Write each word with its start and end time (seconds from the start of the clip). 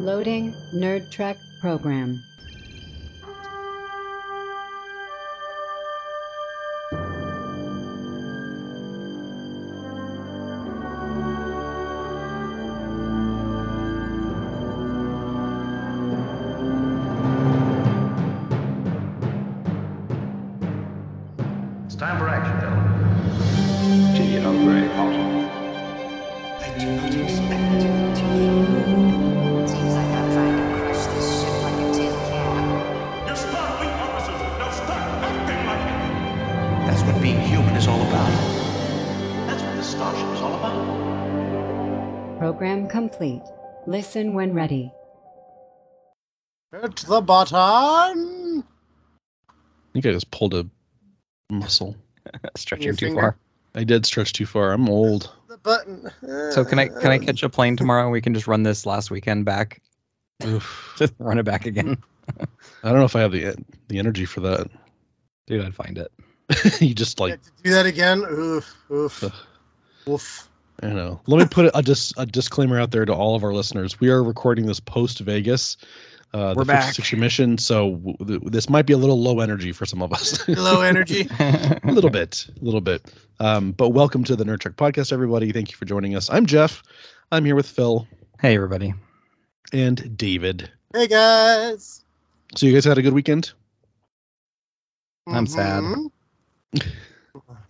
Loading 0.00 0.54
Nerd 0.72 1.10
Trek 1.10 1.36
program. 1.60 2.24
Listen 44.00 44.32
when 44.32 44.54
ready. 44.54 44.90
Hit 46.72 46.96
the 47.06 47.20
button. 47.20 47.54
I 47.54 48.62
think 49.92 50.06
I 50.06 50.12
just 50.12 50.30
pulled 50.30 50.54
a 50.54 50.66
muscle. 51.50 51.96
Stretching 52.56 52.86
Your 52.86 52.94
too 52.94 53.06
finger? 53.08 53.20
far. 53.20 53.36
I 53.74 53.84
did 53.84 54.06
stretch 54.06 54.32
too 54.32 54.46
far. 54.46 54.72
I'm 54.72 54.88
old. 54.88 55.30
The 55.50 55.58
button. 55.58 56.10
So 56.50 56.64
can 56.64 56.78
I 56.78 56.88
can 56.88 57.10
I 57.10 57.18
catch 57.18 57.42
a 57.42 57.50
plane 57.50 57.76
tomorrow? 57.76 58.08
We 58.08 58.22
can 58.22 58.32
just 58.32 58.46
run 58.46 58.62
this 58.62 58.86
last 58.86 59.10
weekend 59.10 59.44
back. 59.44 59.82
Oof. 60.46 60.94
Just 60.96 61.12
run 61.18 61.38
it 61.38 61.42
back 61.42 61.66
again. 61.66 62.02
I 62.82 62.88
don't 62.88 63.00
know 63.00 63.04
if 63.04 63.16
I 63.16 63.20
have 63.20 63.32
the 63.32 63.54
the 63.88 63.98
energy 63.98 64.24
for 64.24 64.40
that. 64.40 64.70
Dude, 65.46 65.62
I'd 65.62 65.74
find 65.74 65.98
it. 65.98 66.10
you 66.80 66.94
just 66.94 67.20
Yeah, 67.20 67.26
like 67.26 67.42
to 67.42 67.50
do 67.62 67.70
that 67.72 67.84
again? 67.84 68.22
Oof, 68.22 68.74
oof, 68.90 69.24
Ugh. 69.24 69.32
oof. 70.08 70.49
I 70.82 70.88
know. 70.88 71.20
Let 71.26 71.38
me 71.38 71.46
put 71.46 71.70
a, 71.74 71.82
dis, 71.82 72.14
a 72.16 72.24
disclaimer 72.26 72.80
out 72.80 72.90
there 72.90 73.04
to 73.04 73.12
all 73.12 73.34
of 73.34 73.44
our 73.44 73.52
listeners. 73.52 74.00
We 74.00 74.08
are 74.10 74.22
recording 74.22 74.66
this 74.66 74.80
post 74.80 75.20
Vegas. 75.20 75.76
Uh, 76.32 76.54
We're 76.56 76.62
the 76.62 76.72
back. 76.72 76.94
56 76.94 77.20
mission, 77.20 77.58
so 77.58 77.90
w- 77.96 78.16
th- 78.24 78.40
this 78.52 78.70
might 78.70 78.86
be 78.86 78.92
a 78.92 78.96
little 78.96 79.20
low 79.20 79.40
energy 79.40 79.72
for 79.72 79.84
some 79.84 80.00
of 80.00 80.12
us. 80.12 80.48
Low 80.48 80.80
energy. 80.80 81.26
a 81.40 81.80
little 81.84 82.08
bit, 82.08 82.46
a 82.48 82.64
little 82.64 82.80
bit. 82.80 83.02
Um, 83.40 83.72
but 83.72 83.88
welcome 83.88 84.22
to 84.24 84.36
the 84.36 84.44
Nerd 84.44 84.60
Trek 84.60 84.76
podcast, 84.76 85.12
everybody. 85.12 85.50
Thank 85.50 85.72
you 85.72 85.76
for 85.76 85.86
joining 85.86 86.14
us. 86.14 86.30
I'm 86.30 86.46
Jeff. 86.46 86.84
I'm 87.32 87.44
here 87.44 87.56
with 87.56 87.68
Phil 87.68 88.06
hey 88.40 88.54
everybody. 88.54 88.94
and 89.72 90.16
David. 90.16 90.70
Hey 90.94 91.08
guys. 91.08 92.04
So 92.56 92.66
you 92.66 92.72
guys 92.72 92.84
had 92.84 92.96
a 92.96 93.02
good 93.02 93.12
weekend? 93.12 93.52
I'm 95.26 95.46
sad. 95.46 95.82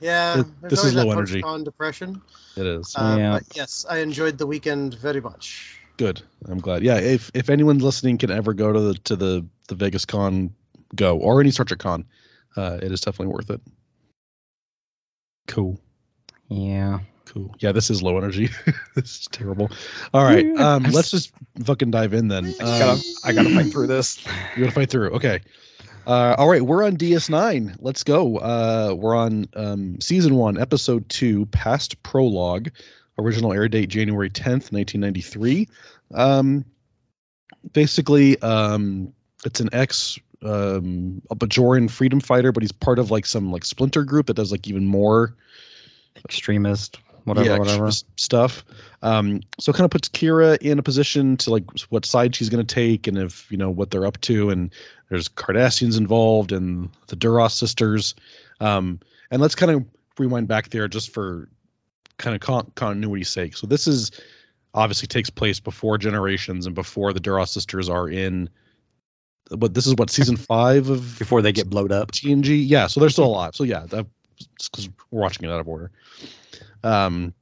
Yeah, 0.01 0.43
this 0.63 0.85
is 0.85 0.95
low 0.95 1.05
that 1.07 1.11
energy. 1.13 1.41
post-con 1.43 1.65
depression. 1.65 2.23
It 2.57 2.67
is. 2.67 2.95
Uh, 2.97 3.17
Yeah. 3.19 3.33
But 3.33 3.45
yes, 3.57 3.85
I 3.89 3.99
enjoyed 3.99 4.39
the 4.39 4.47
weekend 4.47 4.95
very 4.95 5.21
much. 5.21 5.77
Good. 5.97 6.23
I'm 6.47 6.59
glad. 6.61 6.83
Yeah, 6.83 6.97
if 6.99 7.31
if 7.35 7.51
anyone 7.51 7.79
listening 7.79 8.19
can 8.19 8.31
ever 8.31 8.55
go 8.55 8.73
to 8.73 8.81
the 8.81 8.95
to 9.05 9.17
the 9.17 9.47
the 9.69 9.75
Vegas 9.75 10.07
Con, 10.07 10.55
go 10.95 11.19
or 11.19 11.41
any 11.41 11.51
Star 11.51 11.65
Trek 11.67 11.81
Con, 11.81 12.07
uh, 12.57 12.79
it 12.83 12.91
is 12.91 13.01
definitely 13.03 13.35
worth 13.35 13.51
it. 13.51 13.61
Cool. 15.47 15.79
Yeah. 16.49 17.01
Cool. 17.27 17.55
Yeah, 17.61 17.73
this 17.73 17.91
is 17.91 18.03
low 18.03 18.17
energy. 18.17 18.49
this 18.95 19.21
is 19.21 19.29
terrible. 19.31 19.71
All 20.13 20.25
right. 20.25 20.45
Um, 20.57 20.83
let's 20.85 21.11
just 21.13 21.33
fucking 21.65 21.91
dive 21.93 22.13
in 22.15 22.29
then. 22.29 22.47
I 22.47 22.49
Um, 22.65 22.79
gotta 22.79 23.03
I 23.25 23.33
gotta 23.33 23.51
fight 23.55 23.71
through 23.73 23.87
this. 23.87 24.25
you 24.57 24.65
gotta 24.65 24.73
fight 24.75 24.91
through. 24.91 25.11
Okay. 25.11 25.41
Uh, 26.11 26.35
all 26.39 26.49
right, 26.49 26.61
we're 26.63 26.85
on 26.85 26.97
DS9. 26.97 27.77
Let's 27.79 28.03
go. 28.03 28.37
Uh, 28.37 28.97
we're 28.99 29.15
on 29.15 29.47
um, 29.55 30.01
season 30.01 30.35
one, 30.35 30.59
episode 30.59 31.09
two, 31.09 31.47
past 31.47 32.03
prologue. 32.03 32.71
Original 33.17 33.53
air 33.53 33.69
date 33.69 33.91
January 33.91 34.29
10th, 34.29 34.73
1993. 34.73 35.69
Um, 36.13 36.65
basically, 37.73 38.43
um, 38.43 39.13
it's 39.45 39.61
an 39.61 39.69
ex 39.73 40.19
um, 40.43 41.23
a 41.31 41.37
Bajoran 41.37 41.89
freedom 41.89 42.19
fighter, 42.19 42.51
but 42.51 42.65
he's 42.65 42.73
part 42.73 42.99
of 42.99 43.13
like 43.13 43.25
some 43.25 43.53
like 43.53 43.65
splinter 43.65 44.03
group 44.03 44.27
that 44.27 44.35
does 44.35 44.51
like 44.51 44.67
even 44.67 44.87
more 44.87 45.37
Extremist. 46.25 46.99
Whatever, 47.25 47.49
yeah, 47.49 47.59
whatever. 47.59 47.91
stuff. 48.17 48.65
Um, 49.03 49.41
so 49.59 49.71
it 49.71 49.77
kind 49.77 49.85
of 49.85 49.91
puts 49.91 50.09
Kira 50.09 50.59
in 50.59 50.79
a 50.79 50.83
position 50.83 51.37
to 51.39 51.51
like 51.51 51.65
what 51.89 52.05
side 52.05 52.35
she's 52.35 52.49
going 52.49 52.65
to 52.65 52.75
take 52.75 53.07
and 53.07 53.19
if 53.19 53.51
you 53.51 53.59
know 53.59 53.71
what 53.71 53.91
they're 53.91 54.07
up 54.07 54.21
to. 54.23 54.51
And 54.51 54.73
there's 55.09 55.29
Cardassians 55.29 55.99
involved 55.99 56.53
and 56.53 56.91
the 57.09 57.17
Duras 57.17 57.55
sisters. 57.55 58.15
Um, 58.61 59.01
and 59.31 59.41
let's 59.41 59.55
kind 59.55 59.73
of 59.73 59.85
rewind 60.19 60.49
back 60.49 60.71
there 60.71 60.89
just 60.89 61.13
for 61.13 61.49
kind 62.19 62.35
of 62.35 62.41
con- 62.41 62.73
continuity's 62.75 63.29
sake. 63.29 63.57
So 63.57 63.67
this 63.67 63.87
is 63.87 64.13
obviously 64.73 65.09
takes 65.09 65.31
place 65.31 65.61
before 65.61 65.99
Generations 65.99 66.67
and 66.67 66.75
before 66.75 67.13
the 67.13 67.21
Duras 67.21 67.51
sisters 67.51 67.89
are 67.89 68.09
in. 68.09 68.51
But 69.51 69.75
this 69.75 69.87
is 69.87 69.95
what 69.97 70.11
season 70.11 70.37
five 70.37 70.89
of 70.91 71.19
Before 71.19 71.43
they 71.43 71.53
get 71.53 71.69
blowed 71.69 71.93
up. 71.93 72.13
TNG. 72.13 72.63
Yeah, 72.67 72.87
so 72.87 73.01
they're 73.01 73.11
still 73.11 73.27
alive. 73.27 73.55
So 73.55 73.65
yeah, 73.65 73.87
that's 73.89 74.69
because 74.69 74.89
we're 75.11 75.21
watching 75.21 75.49
it 75.49 75.53
out 75.53 75.61
of 75.61 75.69
order. 75.69 75.91
Um, 76.83 77.35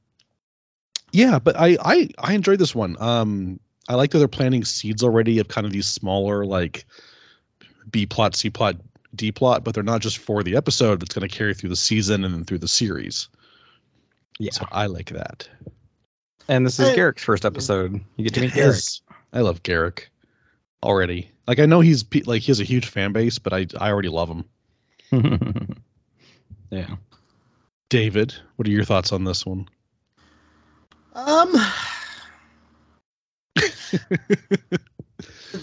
yeah, 1.11 1.39
but 1.39 1.55
I 1.57 1.77
I 1.81 2.09
I 2.17 2.33
enjoyed 2.33 2.59
this 2.59 2.75
one. 2.75 2.97
Um, 2.99 3.59
I 3.87 3.95
like 3.95 4.11
that 4.11 4.19
they're 4.19 4.27
planting 4.27 4.65
seeds 4.65 5.03
already 5.03 5.39
of 5.39 5.47
kind 5.47 5.65
of 5.65 5.73
these 5.73 5.87
smaller 5.87 6.45
like 6.45 6.85
B 7.89 8.05
plot, 8.05 8.35
C 8.35 8.49
plot, 8.49 8.75
D 9.15 9.31
plot, 9.31 9.63
but 9.63 9.73
they're 9.73 9.83
not 9.83 10.01
just 10.01 10.19
for 10.19 10.43
the 10.43 10.57
episode. 10.57 10.99
That's 11.01 11.15
going 11.15 11.27
to 11.27 11.35
carry 11.35 11.53
through 11.53 11.69
the 11.69 11.75
season 11.75 12.23
and 12.23 12.33
then 12.33 12.45
through 12.45 12.59
the 12.59 12.67
series. 12.67 13.29
Yeah. 14.37 14.51
So 14.51 14.65
I 14.71 14.85
like 14.85 15.09
that. 15.09 15.49
And 16.47 16.65
this 16.65 16.79
is 16.79 16.89
Hey. 16.89 16.97
Garak's 16.97 17.23
first 17.23 17.45
episode. 17.45 17.99
You 18.15 18.23
get 18.23 18.35
to 18.35 18.41
meet 18.41 18.51
Garak. 18.51 18.55
Yes. 18.55 19.01
I 19.33 19.41
love 19.41 19.63
Garak 19.63 20.05
already. 20.83 21.31
Like 21.47 21.59
I 21.59 21.65
know 21.65 21.81
he's 21.81 22.05
like 22.25 22.43
he 22.43 22.51
has 22.51 22.59
a 22.59 22.63
huge 22.63 22.87
fan 22.87 23.11
base, 23.11 23.39
but 23.39 23.53
I 23.53 23.65
I 23.79 23.89
already 23.91 24.09
love 24.09 24.29
him. 24.29 24.45
yeah. 26.69 26.95
David, 27.89 28.35
what 28.55 28.67
are 28.67 28.71
your 28.71 28.83
thoughts 28.83 29.11
on 29.11 29.23
this 29.23 29.45
one? 29.45 29.67
Um, 31.15 31.53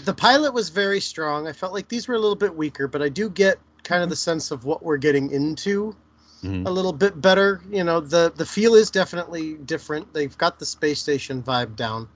the 0.03 0.13
pilot 0.15 0.53
was 0.53 0.69
very 0.69 0.99
strong. 0.99 1.47
I 1.47 1.53
felt 1.53 1.73
like 1.73 1.87
these 1.87 2.07
were 2.07 2.15
a 2.15 2.19
little 2.19 2.35
bit 2.35 2.55
weaker, 2.55 2.87
but 2.89 3.01
I 3.01 3.07
do 3.07 3.29
get 3.29 3.59
kind 3.83 4.03
of 4.03 4.09
the 4.09 4.17
sense 4.17 4.51
of 4.51 4.65
what 4.65 4.83
we're 4.83 4.97
getting 4.97 5.31
into 5.31 5.95
Mhm. 6.43 6.67
a 6.67 6.71
little 6.71 6.91
bit 6.91 7.19
better. 7.19 7.61
You 7.71 7.85
know, 7.85 8.01
the 8.01 8.31
the 8.35 8.45
feel 8.45 8.75
is 8.75 8.91
definitely 8.91 9.53
different. 9.53 10.13
They've 10.13 10.37
got 10.37 10.59
the 10.59 10.65
space 10.65 10.99
station 10.99 11.41
vibe 11.41 11.77
down, 11.77 12.09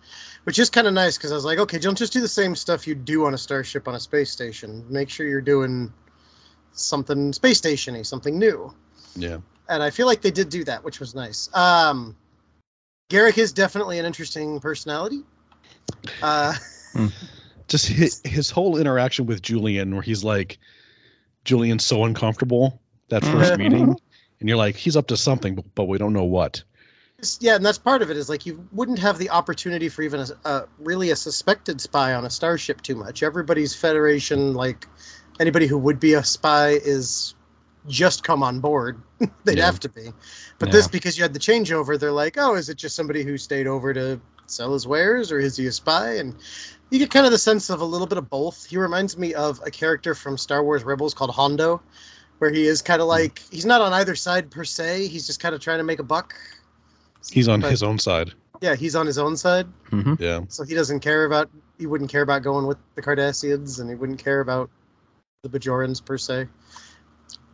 which 0.43 0.59
is 0.59 0.69
kind 0.69 0.87
of 0.87 0.93
nice 0.93 1.17
because 1.17 1.31
I 1.31 1.35
was 1.35 1.45
like, 1.45 1.59
okay, 1.59 1.79
don't 1.79 1.97
just 1.97 2.11
do 2.11 2.19
the 2.19 2.27
same 2.27 2.57
stuff 2.57 2.85
you 2.85 2.95
do 2.95 3.25
on 3.25 3.33
a 3.33 3.37
starship 3.37 3.87
on 3.87 3.95
a 3.95 3.99
space 3.99 4.29
station. 4.29 4.85
Make 4.89 5.09
sure 5.09 5.25
you're 5.25 5.39
doing 5.39 5.93
something 6.73 7.31
space 7.31 7.59
stationy, 7.59 8.03
something 8.03 8.37
new 8.37 8.73
Yeah. 9.15 9.37
and 9.67 9.81
I 9.83 9.89
feel 9.89 10.05
like 10.07 10.21
they 10.21 10.31
did 10.31 10.49
do 10.49 10.63
that, 10.65 10.83
which 10.83 10.99
was 10.99 11.15
nice. 11.15 11.49
Um, 11.53 12.15
Garak 13.09 13.37
is 13.37 13.53
definitely 13.53 13.99
an 13.99 14.05
interesting 14.05 14.59
personality. 14.59 15.23
Uh, 16.21 16.53
just 17.67 17.87
his, 17.87 18.21
his 18.23 18.49
whole 18.49 18.77
interaction 18.77 19.25
with 19.25 19.41
Julian, 19.41 19.93
where 19.93 20.01
he's 20.01 20.23
like, 20.23 20.59
Julian's 21.43 21.85
so 21.85 22.05
uncomfortable 22.05 22.81
that 23.09 23.23
first 23.23 23.57
meeting, 23.57 23.95
and 24.39 24.49
you're 24.49 24.57
like, 24.57 24.75
he's 24.75 24.95
up 24.95 25.07
to 25.07 25.17
something, 25.17 25.55
but, 25.55 25.65
but 25.75 25.85
we 25.85 25.97
don't 25.97 26.13
know 26.13 26.23
what. 26.23 26.63
yeah, 27.39 27.55
and 27.55 27.65
that's 27.65 27.77
part 27.77 28.01
of 28.01 28.09
it. 28.11 28.17
Is 28.17 28.29
like 28.29 28.45
you 28.45 28.67
wouldn't 28.71 28.99
have 28.99 29.17
the 29.17 29.31
opportunity 29.31 29.89
for 29.89 30.01
even 30.03 30.21
a, 30.21 30.49
a 30.49 30.67
really 30.79 31.11
a 31.11 31.15
suspected 31.15 31.81
spy 31.81 32.13
on 32.13 32.25
a 32.25 32.29
starship 32.29 32.81
too 32.81 32.95
much. 32.95 33.23
Everybody's 33.23 33.75
Federation, 33.75 34.53
like 34.53 34.87
anybody 35.39 35.67
who 35.67 35.77
would 35.77 35.99
be 35.99 36.13
a 36.13 36.23
spy, 36.23 36.69
is 36.69 37.35
just 37.87 38.23
come 38.23 38.43
on 38.43 38.59
board. 38.59 39.01
They'd 39.43 39.57
Yeah. 39.57 39.65
have 39.65 39.79
to 39.81 39.89
be. 39.89 40.11
But 40.59 40.69
Yeah. 40.69 40.73
this, 40.73 40.87
because 40.87 41.17
you 41.17 41.23
had 41.23 41.33
the 41.33 41.39
changeover, 41.39 41.99
they're 41.99 42.11
like, 42.11 42.37
oh, 42.37 42.55
is 42.55 42.69
it 42.69 42.77
just 42.77 42.95
somebody 42.95 43.23
who 43.23 43.37
stayed 43.37 43.67
over 43.67 43.93
to 43.93 44.19
sell 44.47 44.73
his 44.73 44.85
wares, 44.85 45.31
or 45.31 45.39
is 45.39 45.55
he 45.57 45.65
a 45.67 45.71
spy? 45.71 46.15
And 46.17 46.35
you 46.89 46.99
get 46.99 47.09
kind 47.11 47.25
of 47.25 47.31
the 47.31 47.37
sense 47.37 47.69
of 47.69 47.81
a 47.81 47.85
little 47.85 48.07
bit 48.07 48.17
of 48.17 48.29
both. 48.29 48.65
He 48.65 48.77
reminds 48.77 49.17
me 49.17 49.33
of 49.33 49.61
a 49.65 49.71
character 49.71 50.13
from 50.13 50.37
Star 50.37 50.63
Wars 50.63 50.83
Rebels 50.83 51.13
called 51.13 51.31
Hondo, 51.31 51.81
where 52.39 52.51
he 52.51 52.65
is 52.65 52.81
kind 52.81 53.01
of 53.01 53.07
like 53.07 53.41
he's 53.51 53.65
not 53.65 53.81
on 53.81 53.93
either 53.93 54.15
side 54.15 54.51
per 54.51 54.63
se. 54.63 55.07
He's 55.07 55.25
just 55.25 55.39
kind 55.39 55.55
of 55.55 55.61
trying 55.61 55.77
to 55.77 55.83
make 55.83 55.99
a 55.99 56.03
buck. 56.03 56.33
He's 57.31 57.47
on 57.47 57.61
But- 57.61 57.71
his 57.71 57.83
own 57.83 57.97
side. 57.99 58.33
Yeah, 58.61 58.75
he's 58.75 58.95
on 58.95 59.07
his 59.07 59.17
own 59.17 59.37
side, 59.37 59.65
hmm 59.89 60.13
Yeah. 60.19 60.41
so 60.49 60.63
he 60.63 60.75
doesn't 60.75 60.99
care 60.99 61.25
about. 61.25 61.49
He 61.79 61.87
wouldn't 61.87 62.11
care 62.11 62.21
about 62.21 62.43
going 62.43 62.67
with 62.67 62.77
the 62.93 63.01
Cardassians, 63.01 63.79
and 63.79 63.89
he 63.89 63.95
wouldn't 63.95 64.23
care 64.23 64.39
about 64.39 64.69
the 65.41 65.49
Bajorans 65.49 66.03
per 66.05 66.19
se. 66.19 66.47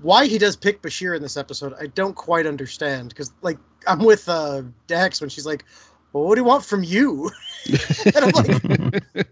Why 0.01 0.27
he 0.27 0.37
does 0.37 0.55
pick 0.55 0.81
Bashir 0.81 1.15
in 1.15 1.21
this 1.21 1.37
episode, 1.37 1.73
I 1.79 1.87
don't 1.87 2.15
quite 2.15 2.45
understand. 2.45 3.09
Because 3.09 3.31
like 3.41 3.57
I'm 3.87 3.99
with 3.99 4.27
uh, 4.29 4.63
Dax 4.87 5.21
when 5.21 5.29
she's 5.29 5.45
like, 5.45 5.65
"Well, 6.13 6.23
what 6.23 6.35
do 6.35 6.41
you 6.41 6.45
want 6.45 6.65
from 6.65 6.83
you?" 6.83 7.31
and 8.05 8.17
I'm 8.17 8.31
like, 8.31 9.03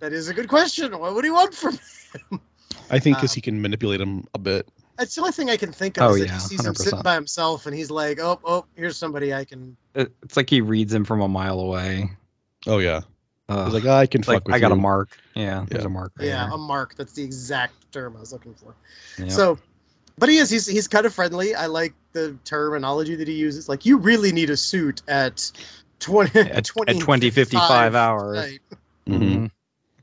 That 0.00 0.12
is 0.12 0.28
a 0.28 0.34
good 0.34 0.48
question. 0.48 0.98
What 0.98 1.14
would 1.14 1.24
he 1.24 1.30
want 1.30 1.54
from 1.54 1.74
him? 1.74 2.40
I 2.90 2.98
think 2.98 3.16
because 3.16 3.30
Um, 3.30 3.34
he 3.36 3.40
can 3.40 3.62
manipulate 3.62 4.00
him 4.00 4.24
a 4.34 4.38
bit. 4.38 4.68
That's 4.98 5.14
the 5.14 5.20
only 5.20 5.32
thing 5.32 5.48
I 5.48 5.56
can 5.56 5.72
think 5.72 5.96
of. 5.98 6.10
Oh, 6.10 6.14
is 6.14 6.22
that 6.22 6.26
yeah, 6.26 6.34
he 6.34 6.40
sees 6.40 6.64
him 6.66 6.74
100%. 6.74 6.76
sitting 6.76 7.02
by 7.02 7.14
himself, 7.14 7.66
and 7.66 7.74
he's 7.74 7.90
like, 7.90 8.18
"Oh, 8.20 8.40
oh, 8.44 8.66
here's 8.74 8.96
somebody 8.96 9.32
I 9.32 9.44
can." 9.44 9.76
It's 9.94 10.36
like 10.36 10.50
he 10.50 10.60
reads 10.60 10.92
him 10.92 11.04
from 11.04 11.20
a 11.20 11.28
mile 11.28 11.60
away. 11.60 12.10
Oh 12.66 12.78
yeah. 12.78 13.02
Ugh. 13.56 13.64
He's 13.72 13.74
like, 13.74 13.86
I 13.86 14.06
can 14.06 14.20
It's 14.20 14.28
like 14.28 14.36
fuck 14.40 14.46
with 14.48 14.54
I 14.56 14.58
got 14.60 14.68
you. 14.68 14.74
a 14.74 14.76
mark. 14.76 15.16
Yeah, 15.34 15.64
there's 15.68 15.82
Yeah. 15.82 15.86
a 15.86 15.90
mark. 15.90 16.12
Right 16.18 16.28
Yeah, 16.28 16.44
here. 16.46 16.54
a 16.54 16.58
mark. 16.58 16.94
That's 16.96 17.12
the 17.12 17.22
exact 17.24 17.92
term 17.92 18.16
I 18.16 18.20
was 18.20 18.32
looking 18.32 18.54
for. 18.54 18.74
Yep. 19.18 19.30
So, 19.30 19.58
but 20.18 20.28
he 20.28 20.36
is. 20.38 20.50
He's 20.50 20.66
he's 20.66 20.88
kind 20.88 21.06
of 21.06 21.14
friendly. 21.14 21.54
I 21.54 21.66
like 21.66 21.94
the 22.12 22.36
terminology 22.44 23.16
that 23.16 23.28
he 23.28 23.34
uses. 23.34 23.68
Like, 23.68 23.86
you 23.86 23.98
really 23.98 24.32
need 24.32 24.50
a 24.50 24.56
suit 24.56 25.02
at 25.08 25.50
twenty 26.00 26.40
At- 26.40 26.50
at 26.50 26.64
20:55 26.64 27.94
hours. 27.94 28.38
Right. 28.38 28.60
Mhm. 29.06 29.50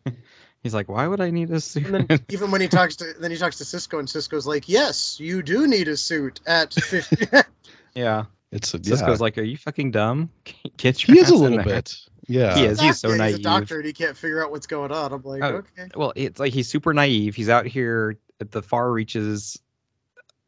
Mhm. 0.05 0.15
He's 0.63 0.73
like, 0.73 0.89
why 0.89 1.07
would 1.07 1.21
I 1.21 1.29
need 1.29 1.51
a 1.51 1.61
suit? 1.61 1.85
And 1.87 2.05
then 2.09 2.19
even 2.29 2.51
when 2.51 2.59
he 2.59 2.67
talks 2.67 2.97
to 2.97 3.13
then 3.19 3.31
he 3.31 3.37
talks 3.37 3.59
to 3.59 3.63
Sisko, 3.63 3.97
and 3.99 4.07
Sisko's 4.09 4.45
like, 4.45 4.67
"Yes, 4.67 5.17
you 5.19 5.41
do 5.41 5.67
need 5.67 5.87
a 5.87 5.95
suit 5.95 6.41
at 6.45 6.73
50. 6.73 7.27
yeah. 7.95 8.25
It's 8.51 8.73
a 8.73 8.77
yeah. 8.77 8.95
Sisko's 8.95 9.21
like, 9.21 9.37
are 9.37 9.43
you 9.43 9.55
fucking 9.57 9.91
dumb? 9.91 10.31
Get 10.75 11.07
your 11.07 11.15
he 11.15 11.21
is 11.21 11.29
a 11.31 11.35
in 11.35 11.39
little 11.39 11.57
there." 11.57 11.65
bit. 11.65 11.95
Yeah. 12.29 12.55
He 12.55 12.65
is. 12.65 12.79
He's 12.79 12.99
so 12.99 13.09
Exactly, 13.09 13.17
naive. 13.17 13.37
He's 13.37 13.39
a 13.39 13.43
doctor, 13.43 13.75
and 13.77 13.85
he 13.85 13.93
can't 13.93 14.15
figure 14.15 14.43
out 14.43 14.51
what's 14.51 14.67
going 14.67 14.91
on. 14.91 15.11
I'm 15.11 15.23
like, 15.23 15.43
Oh, 15.43 15.47
okay. 15.47 15.89
Well, 15.95 16.13
it's 16.15 16.39
like 16.39 16.53
he's 16.53 16.67
super 16.69 16.93
naive. 16.93 17.35
He's 17.35 17.49
out 17.49 17.65
here 17.65 18.17
at 18.39 18.51
the 18.51 18.61
far 18.61 18.89
reaches 18.89 19.59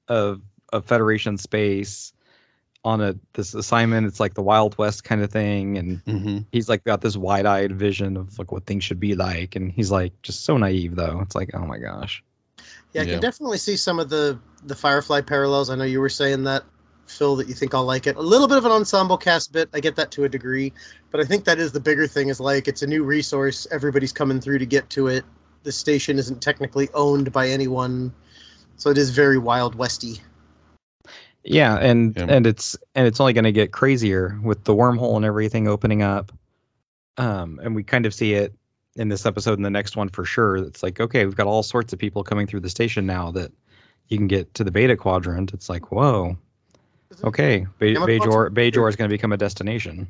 of 0.08 0.42
of 0.72 0.86
Federation 0.86 1.38
space 1.38 2.14
on 2.84 3.02
a 3.02 3.16
this 3.34 3.54
assignment. 3.54 4.08
It's 4.08 4.20
like 4.20 4.34
the 4.34 4.42
Wild 4.44 4.78
West 4.78 5.04
kind 5.04 5.22
of 5.22 5.32
thing, 5.32 5.78
and 5.78 6.02
hmm 6.06 6.38
he's 6.52 6.68
like 6.70 6.84
got 6.84 7.02
this 7.02 7.16
wide 7.18 7.46
eyed 7.46 7.72
vision 7.72 8.18
of 8.18 8.38
like 8.38 8.52
what 8.52 8.66
things 8.66 8.84
should 8.84 9.00
be 9.00 9.16
like, 9.16 9.56
and 9.56 9.72
he's 9.72 9.92
like 9.92 10.22
just 10.22 10.44
so 10.46 10.58
naive 10.58 10.96
though. 10.96 11.20
It's 11.22 11.36
like, 11.36 11.52
oh 11.54 11.66
my 11.66 11.78
gosh. 11.80 12.24
Yeah, 12.94 13.04
I 13.04 13.06
Yeah. 13.06 13.14
can 13.14 13.22
definitely 13.22 13.58
see 13.58 13.78
some 13.78 14.00
of 14.00 14.10
the 14.10 14.40
the 14.64 14.76
Firefly 14.76 15.22
parallels. 15.22 15.70
I 15.70 15.76
know 15.76 15.84
you 15.86 16.00
were 16.02 16.10
saying 16.10 16.44
that, 16.44 16.64
Phil, 17.12 17.36
that 17.38 17.48
you 17.48 17.54
think 17.54 17.74
I'll 17.74 17.86
like 17.86 18.08
it. 18.08 18.16
A 18.16 18.22
little 18.22 18.48
bit 18.48 18.58
of 18.58 18.66
an 18.66 18.72
ensemble 18.72 19.18
cast 19.18 19.52
bit. 19.52 19.70
I 19.74 19.80
get 19.80 19.98
that 19.98 20.12
to 20.12 20.24
a 20.24 20.30
degree, 20.30 20.74
but 21.12 21.22
I 21.22 21.26
think 21.26 21.46
that 21.46 21.60
is 21.60 21.72
the 21.72 21.80
bigger 21.80 22.08
thing. 22.08 22.30
Is 22.30 22.40
like 22.40 22.68
it's 22.68 22.82
a 22.82 22.88
new 22.88 23.04
resource. 23.04 23.68
Everybody's 23.70 24.14
coming 24.14 24.42
through 24.42 24.60
to 24.60 24.66
get 24.66 24.90
to 24.92 25.08
it. 25.08 25.26
The 25.64 25.72
station 25.72 26.18
isn't 26.18 26.42
technically 26.42 26.90
owned 26.94 27.32
by 27.32 27.50
anyone, 27.50 28.14
so 28.78 28.90
it 28.90 28.98
is 28.98 29.12
very 29.12 29.38
Wild 29.38 29.76
Westy. 29.76 30.22
Yeah, 31.44 31.76
and 31.78 32.16
Yeah. 32.16 32.26
and 32.30 32.48
it's 32.48 32.78
and 32.96 33.08
it's 33.08 33.20
only 33.20 33.34
going 33.34 33.46
to 33.46 33.52
get 33.52 33.72
crazier 33.72 34.40
with 34.44 34.64
the 34.64 34.76
wormhole 34.76 35.16
and 35.16 35.26
everything 35.26 35.68
opening 35.68 36.02
up. 36.04 36.32
Um, 37.18 37.60
and 37.62 37.76
we 37.76 37.84
kind 37.84 38.06
of 38.06 38.14
see 38.14 38.34
it 38.34 38.54
in 38.96 39.08
this 39.10 39.26
episode 39.26 39.58
and 39.58 39.66
the 39.66 39.70
next 39.70 39.96
one 39.96 40.10
for 40.10 40.26
sure. 40.26 40.58
It's 40.58 40.84
like, 40.84 41.00
okay, 41.00 41.26
we've 41.26 41.36
got 41.36 41.48
all 41.48 41.64
sorts 41.64 41.94
of 41.94 42.00
people 42.00 42.24
coming 42.24 42.48
through 42.48 42.62
the 42.62 42.70
station 42.70 43.06
now 43.06 43.32
that 43.32 43.52
you 44.08 44.18
can 44.18 44.28
get 44.28 44.54
to 44.56 44.64
the 44.64 44.72
beta 44.72 44.98
quadrant. 44.98 45.54
It's 45.54 45.70
like, 45.70 45.92
whoa, 45.92 46.38
okay, 47.24 47.68
Be- 47.80 47.94
Gamma 47.94 48.06
Bajor? 48.08 48.50
Bajor 48.50 48.90
is 48.90 48.96
going 48.96 49.10
to 49.10 49.14
become 49.14 49.32
a 49.32 49.38
destination. 49.38 50.08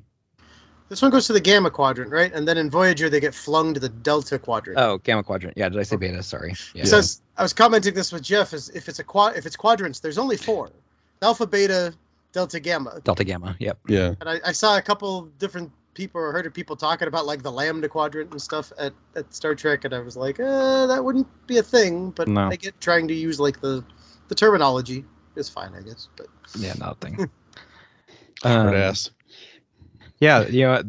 This 0.89 1.01
one 1.01 1.09
goes 1.11 1.27
to 1.27 1.33
the 1.33 1.39
Gamma 1.39 1.71
Quadrant, 1.71 2.11
right? 2.11 2.33
And 2.33 2.45
then 2.45 2.57
in 2.57 2.69
Voyager 2.69 3.09
they 3.09 3.21
get 3.21 3.33
flung 3.33 3.73
to 3.75 3.79
the 3.79 3.87
Delta 3.87 4.37
Quadrant. 4.37 4.77
Oh, 4.77 4.97
gamma 4.97 5.23
quadrant. 5.23 5.57
Yeah, 5.57 5.69
did 5.69 5.79
I 5.79 5.83
say 5.83 5.95
beta? 5.95 6.21
Sorry. 6.21 6.53
Yeah. 6.73 6.83
So 6.83 6.97
I 6.97 6.99
was- 6.99 7.21
I 7.37 7.43
was 7.43 7.53
commenting 7.53 7.93
this 7.93 8.11
with 8.11 8.21
Jeff. 8.23 8.53
Is 8.53 8.67
if 8.69 8.89
it's 8.89 8.99
a 8.99 9.03
quad, 9.03 9.37
if 9.37 9.45
it's 9.45 9.55
quadrants, 9.55 10.01
there's 10.01 10.17
only 10.17 10.35
four: 10.35 10.69
Alpha, 11.21 11.47
Beta, 11.47 11.93
Delta, 12.33 12.59
Gamma. 12.59 12.99
Delta 13.03 13.23
gamma. 13.23 13.55
Yep. 13.57 13.79
Yeah. 13.87 14.15
And 14.19 14.29
I, 14.29 14.41
I 14.47 14.51
saw 14.51 14.77
a 14.77 14.81
couple 14.81 15.23
different 15.39 15.71
people 15.93 16.19
or 16.21 16.31
heard 16.33 16.45
of 16.45 16.53
people 16.53 16.75
talking 16.75 17.07
about 17.07 17.25
like 17.25 17.41
the 17.41 17.51
lambda 17.51 17.87
quadrant 17.89 18.31
and 18.31 18.41
stuff 18.41 18.71
at, 18.77 18.93
at 19.15 19.33
Star 19.33 19.55
Trek, 19.55 19.85
and 19.85 19.93
I 19.93 19.99
was 19.99 20.15
like, 20.17 20.39
uh, 20.41 20.87
that 20.87 21.03
wouldn't 21.03 21.27
be 21.47 21.57
a 21.57 21.63
thing. 21.63 22.11
But 22.11 22.27
No. 22.27 22.49
I 22.49 22.57
get 22.57 22.79
trying 22.81 23.07
to 23.07 23.13
use 23.13 23.39
like 23.39 23.61
the 23.61 23.83
the 24.27 24.35
terminology 24.35 25.05
is 25.35 25.49
fine, 25.49 25.73
I 25.75 25.81
guess. 25.81 26.07
But 26.15 26.27
Yeah, 26.57 26.73
nothing. 26.79 27.29
Hard 28.43 28.67
um, 28.69 28.73
ass. 28.75 29.11
yeah, 30.19 30.47
you 30.47 30.63
know, 30.63 30.83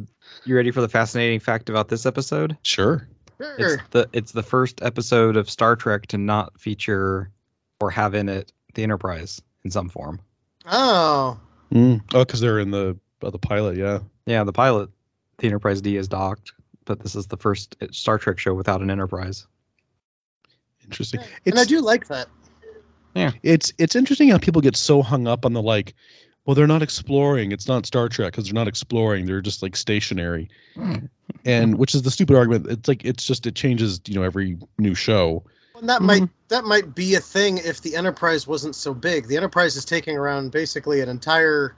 you 0.45 0.57
ready 0.57 0.71
for 0.71 0.81
the 0.81 0.89
fascinating 0.89 1.41
fact 1.41 1.69
about 1.71 1.89
this 1.89 2.07
episode? 2.07 2.57
Sure. 2.63 3.07
sure. 3.39 3.55
It's 3.59 3.83
the 3.91 4.09
it's 4.13 4.33
the 4.33 4.43
first 4.43 4.83
episode 4.83 5.37
of 5.37 5.51
Star 5.51 5.77
Trek 5.77 6.07
to 6.09 6.19
not 6.19 6.59
feature 6.61 7.31
or 7.81 7.91
have 7.91 8.15
in 8.15 8.29
it 8.29 8.53
the 8.75 8.83
Enterprise 8.83 9.43
in 9.65 9.71
some 9.71 9.89
form. 9.89 10.21
oh, 10.67 11.39
Mm. 11.73 12.03
Oh, 12.13 12.25
because 12.25 12.41
they're 12.41 12.59
in 12.59 12.71
the 12.71 12.99
uh, 13.23 13.31
the 13.31 13.39
pilot. 13.39 13.77
Yeah. 13.79 14.01
Yeah, 14.27 14.45
the 14.45 14.53
pilot, 14.53 14.91
the 15.39 15.47
Enterprise 15.49 15.81
D 15.81 15.97
is 15.97 16.07
docked, 16.07 16.53
but 16.85 17.01
this 17.01 17.17
is 17.17 17.27
the 17.27 17.37
first 17.37 17.77
Star 17.93 18.19
Trek 18.19 18.39
show 18.39 18.53
without 18.55 18.83
an 18.83 18.91
Enterprise. 18.91 19.47
Interesting. 20.85 21.21
and 21.47 21.59
I 21.59 21.65
do 21.65 21.81
like 21.81 22.09
that. 22.09 22.29
It's 23.15 23.73
it's 23.79 23.97
interesting 23.97 24.29
how 24.29 24.39
people 24.39 24.63
get 24.63 24.77
so 24.77 25.03
hung 25.03 25.27
up 25.27 25.45
on 25.47 25.53
the 25.53 25.63
like. 25.63 25.95
Well, 26.45 26.57
they're 26.57 26.67
not 26.67 26.83
exploring. 26.83 27.53
It's 27.53 27.69
not 27.69 27.87
Star 27.87 28.09
Trek 28.09 28.33
because 28.33 28.47
they're 28.47 28.55
not 28.55 28.67
exploring. 28.67 29.27
They're 29.27 29.41
just 29.41 29.63
like 29.63 29.77
stationary, 29.77 30.49
hmm. 30.75 31.07
and 31.45 31.79
which 31.79 31.95
is 31.95 32.03
the 32.03 32.11
stupid 32.11 32.37
argument. 32.37 32.67
It's 32.67 32.89
like 32.89 33.05
it's 33.05 33.25
just 33.25 33.47
it 33.47 33.55
changes. 33.55 34.01
You 34.07 34.17
know, 34.17 34.23
every 34.23 34.59
new 34.77 34.95
show. 34.95 35.45
And 35.79 35.89
that 35.89 36.03
might 36.03 36.21
hmm. 36.21 36.25
that 36.49 36.65
might 36.65 36.95
be 36.95 37.15
a 37.15 37.21
thing 37.21 37.59
if 37.59 37.81
the 37.81 37.97
Enterprise 37.97 38.47
wasn't 38.47 38.75
so 38.75 38.93
big. 38.93 39.29
The 39.29 39.37
Enterprise 39.37 39.77
is 39.77 39.85
taking 39.85 40.17
around 40.17 40.51
basically 40.51 41.01
an 41.01 41.09
entire. 41.09 41.77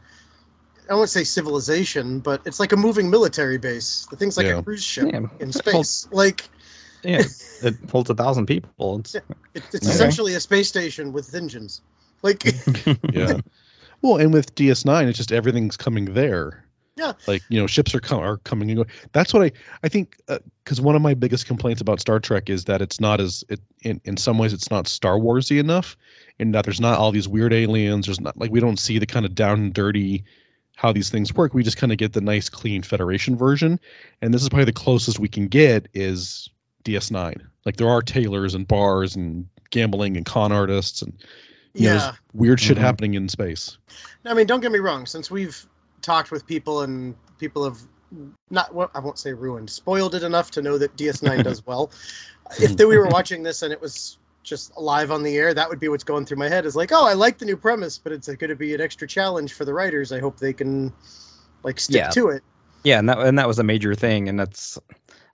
I 0.88 0.94
won't 0.94 1.08
say 1.08 1.24
civilization, 1.24 2.20
but 2.20 2.42
it's 2.46 2.60
like 2.60 2.72
a 2.72 2.76
moving 2.76 3.10
military 3.10 3.56
base. 3.56 4.06
The 4.10 4.16
thing's 4.16 4.36
like 4.36 4.46
Yeah. 4.46 4.58
a 4.58 4.62
cruise 4.62 4.84
ship 4.84 5.08
Yeah. 5.10 5.28
in 5.40 5.52
space. 5.52 6.06
Like 6.10 6.48
Yeah, 7.04 7.22
it 7.62 7.74
holds 7.90 8.10
a 8.10 8.14
thousand 8.14 8.46
people. 8.46 9.00
It's, 9.00 9.14
it, 9.14 9.24
it's 9.54 9.74
Okay. 9.74 9.86
essentially 9.86 10.34
a 10.34 10.40
space 10.40 10.68
station 10.68 11.12
with 11.12 11.34
engines. 11.34 11.80
Like 12.22 12.44
Yeah. 13.12 13.40
well, 14.02 14.16
and 14.16 14.32
with 14.32 14.54
DS9, 14.54 15.08
it's 15.08 15.18
just 15.18 15.32
everything's 15.32 15.76
coming 15.76 16.14
there. 16.14 16.64
Yeah. 16.96 17.14
Like 17.26 17.42
you 17.48 17.60
know, 17.60 17.66
ships 17.66 17.94
are 17.96 18.00
com- 18.00 18.20
are 18.22 18.36
coming 18.38 18.70
and 18.70 18.76
going. 18.76 18.88
That's 19.12 19.34
what 19.34 19.42
I 19.42 19.52
I 19.82 19.88
think 19.88 20.16
uh, 20.28 20.38
because 20.62 20.80
one 20.80 20.94
of 20.94 21.02
my 21.02 21.14
biggest 21.14 21.46
complaints 21.46 21.80
about 21.80 21.98
Star 22.00 22.20
Trek 22.20 22.48
is 22.50 22.66
that 22.66 22.82
it's 22.82 23.00
not 23.00 23.20
as 23.20 23.42
it 23.48 23.60
in 23.82 24.00
in 24.04 24.16
some 24.16 24.38
ways 24.38 24.52
it's 24.52 24.70
not 24.70 24.86
Star 24.86 25.18
Warsy 25.18 25.58
enough, 25.58 25.96
in 26.38 26.52
that 26.52 26.64
there's 26.64 26.80
not 26.80 26.98
all 26.98 27.10
these 27.10 27.26
weird 27.28 27.52
aliens. 27.52 28.06
There's 28.06 28.20
not 28.20 28.36
like 28.38 28.52
we 28.52 28.60
don't 28.60 28.78
see 28.78 28.98
the 29.00 29.06
kind 29.06 29.26
of 29.26 29.34
down 29.34 29.58
and 29.60 29.74
dirty 29.74 30.24
how 30.76 30.92
these 30.92 31.10
things 31.10 31.34
work. 31.34 31.52
We 31.52 31.64
just 31.64 31.76
kind 31.78 31.90
of 31.92 31.98
get 31.98 32.12
the 32.12 32.20
nice 32.20 32.48
clean 32.48 32.82
Federation 32.82 33.36
version, 33.36 33.80
and 34.22 34.32
this 34.32 34.42
is 34.42 34.48
probably 34.48 34.66
the 34.66 34.72
closest 34.72 35.18
we 35.18 35.28
can 35.28 35.48
get 35.48 35.88
is 35.94 36.48
DS9. 36.84 37.40
Like 37.64 37.76
there 37.76 37.88
are 37.88 38.02
tailors 38.02 38.54
and 38.54 38.66
bars 38.68 39.16
and 39.16 39.48
gambling 39.70 40.16
and 40.16 40.24
con 40.26 40.52
artists 40.52 41.02
and 41.02 41.14
you 41.72 41.86
yeah. 41.86 41.98
there's 41.98 42.12
weird 42.32 42.60
shit 42.60 42.76
Mhm. 42.78 42.80
happening 42.82 43.14
in 43.14 43.28
space. 43.28 43.78
I 44.24 44.34
mean, 44.34 44.46
don't 44.46 44.60
get 44.60 44.70
me 44.70 44.78
wrong. 44.78 45.06
Since 45.06 45.30
we've 45.30 45.66
talked 46.02 46.30
with 46.30 46.46
people 46.46 46.82
and 46.82 47.16
people 47.38 47.64
have 47.64 47.78
not, 48.50 48.72
well, 48.74 48.90
I 48.94 49.00
won't 49.00 49.18
say 49.18 49.32
ruined, 49.32 49.70
spoiled 49.70 50.14
it 50.14 50.22
enough 50.22 50.52
to 50.52 50.62
know 50.62 50.78
that 50.78 50.96
DS9 50.96 51.42
does 51.44 51.66
well. 51.66 51.90
If 52.60 52.78
we 52.78 52.96
were 52.96 53.08
watching 53.08 53.42
this 53.42 53.62
and 53.62 53.72
it 53.72 53.80
was 53.80 54.18
just 54.44 54.76
live 54.76 55.10
on 55.10 55.22
the 55.24 55.34
air, 55.36 55.52
that 55.54 55.68
would 55.70 55.80
be 55.80 55.88
what's 55.88 56.04
going 56.04 56.26
through 56.26 56.36
my 56.36 56.48
head. 56.48 56.66
Is 56.66 56.76
like, 56.76 56.92
oh, 56.92 57.04
I 57.06 57.14
like 57.14 57.38
the 57.38 57.46
new 57.46 57.56
premise, 57.56 57.98
but 57.98 58.12
it's 58.12 58.28
going 58.28 58.50
to 58.50 58.54
be 58.56 58.74
an 58.74 58.80
extra 58.80 59.08
challenge 59.08 59.54
for 59.54 59.64
the 59.64 59.72
writers. 59.74 60.12
I 60.12 60.20
hope 60.20 60.38
they 60.38 60.52
can 60.52 60.92
like 61.64 61.80
stick 61.80 61.96
Yeah. 61.96 62.10
to 62.10 62.28
it. 62.28 62.42
yeah, 62.84 62.98
and 62.98 63.08
that 63.08 63.18
and 63.18 63.38
that 63.38 63.48
was 63.48 63.58
a 63.58 63.64
major 63.64 63.94
thing, 63.94 64.28
and 64.28 64.38
that's 64.38 64.78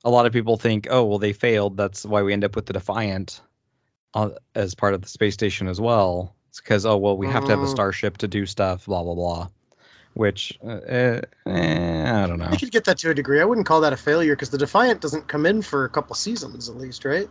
a 0.04 0.10
lot 0.10 0.26
of 0.26 0.32
people 0.32 0.56
think, 0.56 0.88
oh, 0.90 1.04
well, 1.04 1.18
they 1.18 1.32
failed. 1.32 1.76
That's 1.76 2.04
why 2.04 2.22
we 2.22 2.32
end 2.32 2.44
up 2.44 2.56
with 2.56 2.66
the 2.66 2.72
Defiant 2.72 3.40
uh, 4.14 4.30
as 4.54 4.74
part 4.74 4.94
of 4.94 5.02
the 5.02 5.08
space 5.08 5.34
station 5.34 5.68
as 5.68 5.80
well. 5.80 6.34
It's 6.48 6.60
because 6.60 6.84
oh 6.84 6.96
well, 6.96 7.16
we 7.16 7.28
have 7.28 7.44
to 7.44 7.52
have 7.52 7.60
the 7.60 7.66
Mm. 7.66 7.70
starship 7.70 8.18
to 8.18 8.28
do 8.28 8.44
stuff, 8.46 8.86
blah 8.86 9.02
blah 9.04 9.14
blah. 9.14 9.48
Which 10.14 10.58
uh, 10.66 10.80
eh, 10.84 11.20
eh, 11.46 12.22
I 12.24 12.26
don't 12.26 12.40
know. 12.40 12.46
I 12.46 12.56
could 12.56 12.72
get 12.72 12.84
that 12.86 12.98
to 12.98 13.10
a 13.10 13.14
degree. 13.14 13.40
I 13.40 13.44
wouldn't 13.44 13.66
call 13.68 13.82
that 13.82 13.92
a 13.92 13.96
failure 13.96 14.34
because 14.34 14.50
the 14.50 14.58
Defiant 14.58 15.00
doesn't 15.00 15.28
come 15.28 15.46
in 15.46 15.62
for 15.62 15.84
a 15.84 15.88
couple 15.88 16.16
seasons 16.16 16.68
at 16.68 16.76
least, 16.76 17.04
right? 17.04 17.28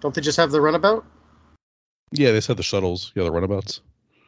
Don't 0.00 0.14
they 0.14 0.22
just 0.22 0.38
have 0.38 0.50
the 0.50 0.60
runabout? 0.60 1.04
Yeah, 2.10 2.32
they 2.32 2.40
said 2.40 2.56
the 2.56 2.62
shuttles. 2.62 3.12
Yeah, 3.14 3.24
the 3.24 3.32
runabouts. 3.32 3.80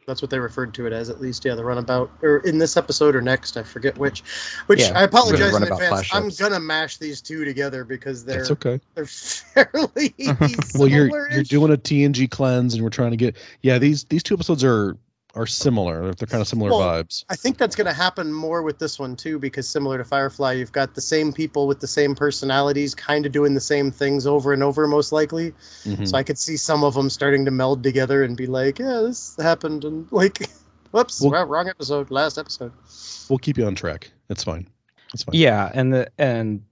That's 0.07 0.21
what 0.21 0.29
they 0.29 0.39
referred 0.39 0.73
to 0.75 0.85
it 0.85 0.93
as, 0.93 1.09
at 1.09 1.19
least. 1.19 1.45
Yeah, 1.45 1.55
the 1.55 1.63
runabout, 1.63 2.11
or 2.21 2.37
in 2.37 2.57
this 2.57 2.77
episode 2.77 3.15
or 3.15 3.21
next, 3.21 3.57
I 3.57 3.63
forget 3.63 3.97
which. 3.97 4.21
Which 4.67 4.81
Yeah, 4.81 4.99
I 4.99 5.03
apologize 5.03 5.55
in 5.55 5.63
advance. 5.63 6.13
I'm 6.13 6.29
gonna 6.29 6.59
mash 6.59 6.97
these 6.97 7.21
two 7.21 7.45
together 7.45 7.83
because 7.83 8.23
they're 8.25 8.39
That's 8.39 8.51
okay. 8.51 8.79
they're 8.95 9.05
fairly 9.05 10.13
Well, 10.75 10.87
you're 10.87 11.31
you're 11.31 11.43
doing 11.43 11.73
a 11.73 11.77
TNG 11.77 12.29
cleanse, 12.29 12.75
and 12.75 12.83
we're 12.83 12.89
trying 12.89 13.11
to 13.11 13.17
get. 13.17 13.35
Yeah, 13.61 13.79
these 13.79 14.03
these 14.05 14.23
two 14.23 14.35
episodes 14.35 14.63
are 14.63 14.97
are 15.35 15.45
similar. 15.45 16.01
They're, 16.03 16.13
they're 16.13 16.27
kind 16.27 16.41
of 16.41 16.47
similar 16.47 16.71
Well, 16.71 16.79
vibes. 16.79 17.25
I 17.29 17.35
think 17.35 17.57
that's 17.57 17.75
going 17.75 17.87
to 17.87 17.93
happen 17.93 18.31
more 18.31 18.61
with 18.61 18.79
this 18.79 18.97
one 18.97 19.15
too, 19.15 19.37
because 19.37 19.67
similar 19.69 19.97
to 19.97 20.03
Firefly, 20.05 20.53
you've 20.53 20.71
got 20.71 20.95
the 20.95 21.01
same 21.01 21.33
people 21.33 21.67
with 21.67 21.79
the 21.79 21.87
same 21.87 22.15
personalities, 22.15 22.95
kind 22.95 23.25
of 23.25 23.31
doing 23.31 23.53
the 23.53 23.61
same 23.61 23.91
things 23.91 24.25
over 24.27 24.53
and 24.53 24.63
over, 24.63 24.87
most 24.87 25.11
likely. 25.11 25.53
Mhm. 25.83 26.07
So 26.07 26.17
I 26.17 26.23
could 26.23 26.37
see 26.37 26.57
some 26.57 26.83
of 26.83 26.93
them 26.93 27.09
starting 27.09 27.45
to 27.45 27.51
meld 27.51 27.83
together 27.83 28.23
and 28.23 28.37
be 28.37 28.47
like, 28.47 28.79
"Yeah, 28.79 29.01
this 29.01 29.35
happened," 29.41 29.83
and 29.83 30.07
like, 30.11 30.49
"Whoops, 30.91 31.21
Well- 31.21 31.31
well, 31.31 31.45
wrong 31.45 31.67
episode, 31.69 32.11
last 32.11 32.37
episode." 32.37 32.71
We'll 33.29 33.39
keep 33.39 33.57
you 33.57 33.65
on 33.65 33.75
track. 33.75 34.11
It's 34.29 34.43
fine. 34.43 34.67
It's 35.13 35.23
fine. 35.23 35.35
Yeah, 35.35 35.69
and 35.73 35.93
the 35.93 36.11
and 36.17 36.63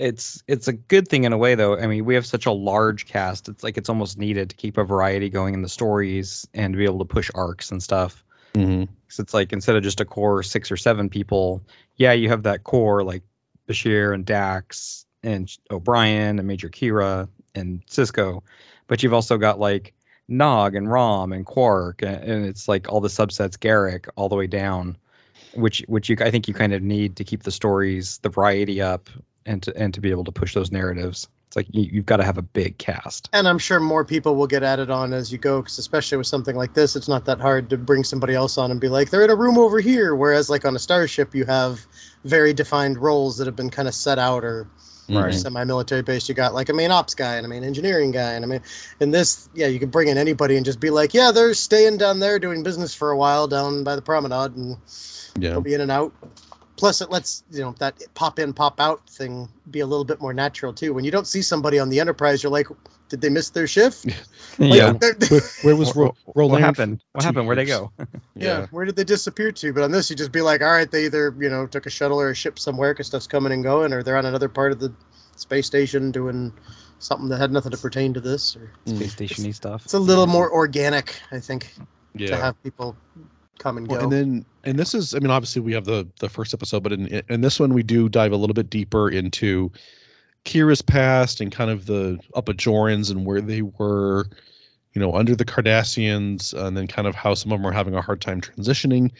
it's 0.00 0.42
it's 0.48 0.66
a 0.66 0.72
good 0.72 1.08
thing 1.08 1.24
in 1.24 1.32
a 1.32 1.38
way 1.38 1.54
though. 1.54 1.78
I 1.78 1.86
mean, 1.86 2.04
we 2.04 2.14
have 2.14 2.24
such 2.24 2.46
a 2.46 2.52
large 2.52 3.06
cast. 3.06 3.48
It's 3.48 3.62
like 3.62 3.76
it's 3.76 3.90
almost 3.90 4.18
needed 4.18 4.50
to 4.50 4.56
keep 4.56 4.78
a 4.78 4.84
variety 4.84 5.28
going 5.28 5.52
in 5.52 5.62
the 5.62 5.68
stories 5.68 6.48
and 6.54 6.72
to 6.72 6.78
be 6.78 6.84
able 6.84 7.00
to 7.00 7.04
push 7.04 7.30
arcs 7.34 7.70
and 7.70 7.82
stuff. 7.82 8.24
hmm 8.54 8.84
So 9.08 9.22
it's 9.22 9.34
like 9.34 9.52
instead 9.52 9.76
of 9.76 9.82
just 9.82 10.00
a 10.00 10.06
core 10.06 10.42
six 10.42 10.72
or 10.72 10.78
seven 10.78 11.10
people, 11.10 11.62
yeah, 11.96 12.12
you 12.12 12.30
have 12.30 12.44
that 12.44 12.64
core 12.64 13.04
like 13.04 13.22
Bashir 13.68 14.14
and 14.14 14.24
Dax 14.24 15.04
and 15.22 15.54
O'Brien 15.70 16.38
and 16.38 16.48
Major 16.48 16.70
Kira 16.70 17.28
and 17.54 17.84
Sisko, 17.86 18.40
but 18.86 19.02
you've 19.02 19.12
also 19.14 19.36
got 19.36 19.60
like 19.60 19.92
Nog 20.28 20.76
and 20.76 20.90
Rom 20.90 21.32
and 21.32 21.44
Quark 21.44 22.00
and, 22.00 22.24
and 22.24 22.46
it's 22.46 22.68
like 22.68 22.90
all 22.90 23.02
the 23.02 23.08
subsets 23.08 23.58
Garak 23.58 24.08
all 24.16 24.30
the 24.30 24.36
way 24.36 24.46
down, 24.46 24.96
which 25.52 25.84
which 25.88 26.08
you 26.08 26.16
I 26.20 26.30
think 26.30 26.48
you 26.48 26.54
kind 26.54 26.72
of 26.72 26.80
need 26.80 27.16
to 27.16 27.24
keep 27.24 27.42
the 27.42 27.50
stories 27.50 28.16
the 28.22 28.30
variety 28.30 28.80
up 28.80 29.10
and 29.46 29.62
to 29.64 29.76
and 29.76 29.94
to 29.94 30.00
be 30.00 30.10
able 30.10 30.24
to 30.24 30.32
push 30.32 30.54
those 30.54 30.70
narratives. 30.70 31.28
It's 31.48 31.56
like 31.56 31.66
you, 31.72 31.88
you've 31.90 32.06
got 32.06 32.18
to 32.18 32.24
have 32.24 32.38
a 32.38 32.42
big 32.42 32.78
cast. 32.78 33.28
And 33.32 33.48
I'm 33.48 33.58
sure 33.58 33.80
more 33.80 34.04
people 34.04 34.36
will 34.36 34.46
get 34.46 34.62
added 34.62 34.88
on 34.88 35.12
as 35.12 35.32
you 35.32 35.38
go, 35.38 35.60
because 35.60 35.78
especially 35.78 36.18
with 36.18 36.28
something 36.28 36.54
like 36.54 36.74
this, 36.74 36.94
it's 36.94 37.08
not 37.08 37.24
that 37.24 37.40
hard 37.40 37.70
to 37.70 37.76
bring 37.76 38.04
somebody 38.04 38.34
else 38.34 38.56
on 38.56 38.70
and 38.70 38.80
be 38.80 38.88
like, 38.88 39.10
they're 39.10 39.24
in 39.24 39.30
a 39.30 39.34
room 39.34 39.58
over 39.58 39.80
here. 39.80 40.14
Whereas, 40.14 40.48
like 40.48 40.64
on 40.64 40.76
a 40.76 40.78
starship, 40.78 41.34
you 41.34 41.44
have 41.46 41.84
very 42.24 42.52
defined 42.52 42.98
roles 42.98 43.38
that 43.38 43.46
have 43.46 43.56
been 43.56 43.70
kind 43.70 43.88
of 43.88 43.94
set 43.94 44.18
out 44.18 44.44
or 44.44 44.68
Right. 45.08 45.34
semi-military 45.34 46.02
base. 46.02 46.28
You 46.28 46.36
got 46.36 46.54
like 46.54 46.68
a 46.68 46.72
main 46.72 46.92
ops 46.92 47.16
guy 47.16 47.34
and 47.34 47.44
a 47.44 47.48
main 47.48 47.64
engineering 47.64 48.12
guy, 48.12 48.34
and 48.34 48.44
I 48.44 48.48
mean, 48.48 48.60
in 49.00 49.10
this, 49.10 49.48
yeah, 49.52 49.66
you 49.66 49.80
can 49.80 49.90
bring 49.90 50.06
in 50.06 50.18
anybody 50.18 50.56
and 50.56 50.64
just 50.64 50.78
be 50.78 50.90
like, 50.90 51.14
yeah, 51.14 51.32
they're 51.32 51.54
staying 51.54 51.98
down 51.98 52.20
there 52.20 52.38
doing 52.38 52.62
business 52.62 52.94
for 52.94 53.10
a 53.10 53.16
while 53.16 53.48
down 53.48 53.82
by 53.82 53.96
the 53.96 54.02
promenade, 54.02 54.54
and 54.54 54.76
Yeah. 55.36 55.50
they'll 55.50 55.62
be 55.62 55.74
in 55.74 55.80
and 55.80 55.90
out. 55.90 56.12
Plus, 56.80 57.02
it 57.02 57.10
lets 57.10 57.44
you 57.52 57.60
know 57.60 57.74
that 57.78 58.02
pop 58.14 58.38
in, 58.38 58.54
pop 58.54 58.80
out 58.80 59.08
thing 59.08 59.48
be 59.70 59.80
a 59.80 59.86
little 59.86 60.04
bit 60.06 60.20
more 60.20 60.32
natural 60.32 60.72
too. 60.72 60.94
When 60.94 61.04
you 61.04 61.10
don't 61.10 61.26
see 61.26 61.42
somebody 61.42 61.78
on 61.78 61.90
the 61.90 62.00
Enterprise, 62.00 62.42
you're 62.42 62.50
like, 62.50 62.68
did 63.10 63.20
they 63.20 63.28
miss 63.28 63.50
their 63.50 63.66
shift? 63.66 64.06
Like, 64.58 64.74
yeah. 64.74 64.92
they're- 64.92 65.14
Where, 65.28 65.40
where 65.62 65.76
was 65.76 65.94
Ro- 65.96 66.14
Roland? 66.34 66.52
What 66.52 66.60
happened? 66.62 67.04
What 67.12 67.24
happened? 67.24 67.46
Where'd 67.46 67.58
they 67.58 67.64
years. 67.66 67.80
go? 67.80 67.92
yeah. 68.34 68.66
where 68.70 68.84
did 68.84 68.96
they 68.96 69.04
disappear 69.04 69.52
to? 69.52 69.72
But 69.72 69.84
on 69.84 69.90
this, 69.90 70.10
you 70.10 70.16
just 70.16 70.32
be 70.32 70.40
like, 70.42 70.60
all 70.60 70.70
right, 70.70 70.90
they 70.90 71.04
either 71.04 71.34
you 71.38 71.48
know 71.50 71.66
took 71.66 71.86
a 71.86 71.90
shuttle 71.90 72.20
or 72.20 72.30
a 72.30 72.34
ship 72.34 72.58
somewhere 72.58 72.92
because 72.92 73.06
stuff's 73.06 73.26
coming 73.26 73.52
and 73.52 73.62
going, 73.62 73.92
or 73.92 74.02
they're 74.02 74.16
on 74.16 74.26
another 74.26 74.48
part 74.48 74.72
of 74.72 74.80
the 74.80 74.92
space 75.36 75.66
station 75.66 76.10
doing 76.10 76.52
something 76.98 77.28
that 77.28 77.38
had 77.38 77.52
nothing 77.52 77.72
to 77.72 77.78
pertain 77.78 78.14
to 78.14 78.20
this. 78.20 78.56
Or 78.56 78.70
mm. 78.86 78.96
Space 78.96 79.12
stationy 79.12 79.52
stuff. 79.52 79.84
it's 79.84 79.94
a 79.94 79.98
little 79.98 80.26
more 80.26 80.50
organic, 80.52 81.18
I 81.30 81.40
think, 81.40 81.72
Yeah. 82.14 82.28
to 82.28 82.36
have 82.36 82.62
people 82.62 82.96
come 83.60 83.76
and 83.76 83.88
go. 83.88 83.94
Well, 83.94 84.04
and 84.04 84.12
then 84.12 84.44
and 84.64 84.78
this 84.78 84.94
is 84.94 85.14
I 85.14 85.20
mean 85.20 85.30
obviously 85.30 85.62
we 85.62 85.74
have 85.74 85.84
the 85.84 86.08
the 86.18 86.28
first 86.28 86.52
episode 86.52 86.82
but 86.82 86.92
in 86.92 87.22
in 87.28 87.40
this 87.40 87.60
one 87.60 87.72
we 87.72 87.84
do 87.84 88.08
dive 88.08 88.32
a 88.32 88.36
little 88.36 88.54
bit 88.54 88.70
deeper 88.70 89.08
into 89.08 89.70
Kira's 90.44 90.82
past 90.82 91.40
and 91.40 91.52
kind 91.52 91.70
of 91.70 91.86
the 91.86 92.18
Bajorans 92.34 93.10
and 93.10 93.24
where 93.24 93.40
they 93.40 93.62
were 93.62 94.26
you 94.94 95.00
know 95.00 95.14
under 95.14 95.36
the 95.36 95.44
Cardassians 95.44 96.52
and 96.52 96.76
then 96.76 96.88
kind 96.88 97.06
of 97.06 97.14
how 97.14 97.34
some 97.34 97.52
of 97.52 97.58
them 97.58 97.66
are 97.66 97.72
having 97.72 97.94
a 97.94 98.02
hard 98.02 98.20
time 98.20 98.40
transitioning 98.40 99.12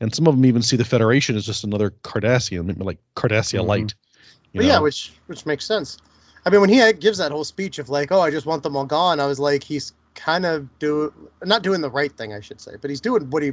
and 0.00 0.14
some 0.14 0.26
of 0.26 0.34
them 0.34 0.44
even 0.44 0.60
see 0.60 0.76
the 0.76 0.84
Federation 0.84 1.36
as 1.36 1.46
just 1.46 1.64
another 1.64 1.90
Cardassian 1.90 2.82
like 2.82 2.98
Cardassia 3.16 3.60
Mhm. 3.60 3.66
light 3.66 3.94
yeah, 4.62 4.78
which 4.78 5.12
which 5.26 5.46
makes 5.46 5.64
sense. 5.64 5.98
I 6.46 6.50
mean, 6.50 6.60
when 6.60 6.70
he 6.70 6.92
gives 6.92 7.18
that 7.18 7.32
whole 7.32 7.44
speech 7.44 7.78
of 7.78 7.88
like, 7.88 8.12
"Oh, 8.12 8.20
I 8.20 8.30
just 8.30 8.46
want 8.46 8.62
them 8.62 8.76
all 8.76 8.84
gone," 8.84 9.18
I 9.18 9.26
was 9.26 9.40
like, 9.40 9.64
he's 9.64 9.92
kind 10.14 10.46
of 10.46 10.78
do 10.78 11.12
not 11.42 11.62
doing 11.62 11.80
the 11.80 11.90
right 11.90 12.12
thing, 12.16 12.32
I 12.32 12.40
should 12.40 12.60
say, 12.60 12.72
but 12.80 12.90
he's 12.90 13.00
doing 13.00 13.30
what 13.30 13.42
he 13.42 13.52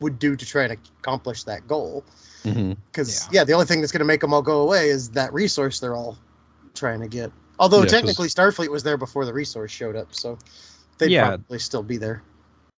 would 0.00 0.18
do 0.18 0.34
to 0.34 0.46
try 0.46 0.66
to 0.66 0.76
accomplish 0.98 1.44
that 1.44 1.66
goal. 1.68 2.04
Mhm. 2.44 2.76
Because 2.90 3.28
yeah. 3.30 3.44
the 3.44 3.52
only 3.52 3.66
thing 3.66 3.80
that's 3.80 3.92
going 3.92 4.00
to 4.00 4.06
make 4.06 4.20
them 4.22 4.32
all 4.32 4.42
go 4.42 4.62
away 4.62 4.88
is 4.88 5.10
that 5.10 5.32
resource 5.32 5.80
they're 5.80 5.94
all 5.94 6.16
trying 6.74 7.00
to 7.00 7.08
get. 7.08 7.30
Although 7.58 7.78
Yeah, 7.78 7.82
'cause- 7.84 7.90
technically, 7.92 8.28
Starfleet 8.28 8.68
was 8.70 8.82
there 8.82 8.96
before 8.96 9.26
the 9.26 9.34
resource 9.34 9.70
showed 9.70 9.96
up, 9.96 10.14
so 10.14 10.38
they'd 10.98 11.10
Yeah. 11.10 11.28
probably 11.28 11.58
still 11.58 11.82
be 11.82 11.98
there. 11.98 12.22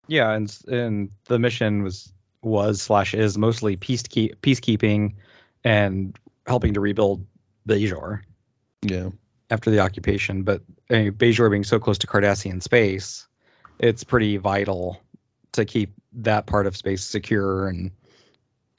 Yeah, 0.08 0.32
and 0.32 0.58
and 0.66 1.10
the 1.26 1.38
mission 1.38 1.82
was 1.82 2.12
was 2.42 2.80
slash 2.80 3.12
is 3.12 3.36
mostly 3.36 3.76
peacekeep 3.76 4.36
peacekeeping 4.36 5.14
and 5.62 6.18
helping 6.46 6.72
to 6.74 6.80
rebuild 6.80 7.26
Bajor 7.68 8.22
yeah 8.80 9.10
after 9.50 9.70
the 9.70 9.80
occupation. 9.80 10.42
But 10.42 10.62
I 10.88 10.94
mean, 10.94 11.12
Bajor 11.12 11.50
being 11.50 11.64
so 11.64 11.78
close 11.78 11.98
to 11.98 12.06
Cardassian 12.06 12.62
space, 12.62 13.28
it's 13.78 14.04
pretty 14.04 14.38
vital 14.38 14.98
to 15.52 15.66
keep 15.66 15.92
that 16.12 16.46
part 16.46 16.66
of 16.66 16.76
space 16.76 17.04
secure 17.04 17.68
and 17.68 17.90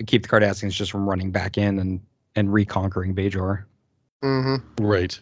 keep 0.05 0.23
the 0.23 0.29
Cardassians 0.29 0.71
just 0.71 0.91
from 0.91 1.07
running 1.07 1.31
back 1.31 1.57
in 1.57 1.79
and 1.79 2.01
and 2.35 2.51
reconquering 2.51 3.13
Bajor. 3.15 3.63
hmm 4.23 4.55
right 4.79 5.19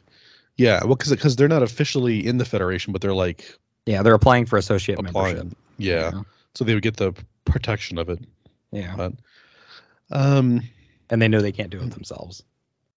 yeah 0.58 0.80
well 0.84 0.96
because 0.96 1.12
because 1.12 1.36
they're 1.36 1.48
not 1.48 1.64
officially 1.64 2.26
in 2.26 2.38
the 2.38 2.46
Federation 2.46 2.94
but 2.94 3.02
they're 3.02 3.14
like 3.14 3.54
Yeah, 3.86 4.04
they're 4.04 4.14
applying 4.14 4.46
for 4.46 4.58
associate 4.58 5.00
applying 5.00 5.36
membership. 5.36 5.58
yeah 5.78 6.12
so 6.56 6.64
they 6.66 6.74
would 6.74 6.84
get 6.84 6.98
the 6.98 7.14
protection 7.46 7.98
of 7.98 8.10
it 8.10 8.20
Yeah. 8.72 8.96
but 8.96 9.14
um 10.12 10.62
And 11.10 11.22
they 11.22 11.28
know 11.28 11.42
they 11.42 11.52
can't 11.52 11.70
do 11.72 11.80
it 11.82 11.92
themselves. 11.92 12.44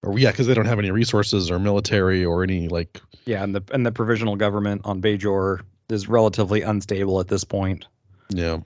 or 0.02 0.18
yeah 0.18 0.30
because 0.30 0.46
they 0.46 0.54
don't 0.54 0.66
have 0.66 0.78
any 0.78 0.90
resources 0.90 1.50
or 1.50 1.58
military 1.58 2.24
or 2.24 2.42
any 2.42 2.68
like 2.68 3.00
Yeah, 3.26 3.42
and 3.42 3.54
the 3.54 3.62
and 3.72 3.84
the 3.86 3.92
provisional 3.92 4.36
government 4.36 4.82
on 4.84 5.00
Bajor 5.02 5.62
is 5.88 6.08
relatively 6.08 6.62
unstable 6.62 7.20
at 7.20 7.28
this 7.28 7.44
point. 7.44 7.86
yeah 8.30 8.58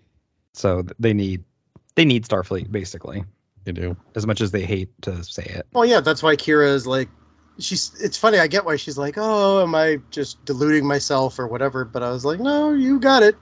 So 0.56 0.84
they 0.98 1.12
need 1.12 1.44
they 1.94 2.04
need 2.04 2.24
Starfleet 2.24 2.70
basically, 2.70 3.24
they 3.64 3.72
do 3.72 3.96
as 4.14 4.26
much 4.26 4.40
as 4.40 4.50
they 4.50 4.62
hate 4.64 4.90
to 5.02 5.22
say 5.22 5.44
it. 5.44 5.66
Well, 5.72 5.84
yeah, 5.84 6.00
that's 6.00 6.22
why 6.22 6.36
Kira 6.36 6.68
is 6.74 6.86
like, 6.86 7.08
she's. 7.58 7.92
It's 8.02 8.16
funny. 8.18 8.38
I 8.38 8.46
get 8.48 8.64
why 8.64 8.76
she's 8.76 8.98
like, 8.98 9.14
oh, 9.18 9.62
am 9.62 9.74
I 9.74 9.98
just 10.10 10.44
deluding 10.44 10.86
myself 10.86 11.38
or 11.38 11.46
whatever? 11.46 11.84
But 11.84 12.02
I 12.02 12.10
was 12.10 12.24
like, 12.24 12.40
no, 12.40 12.72
you 12.74 12.98
got 13.00 13.22
it. 13.22 13.36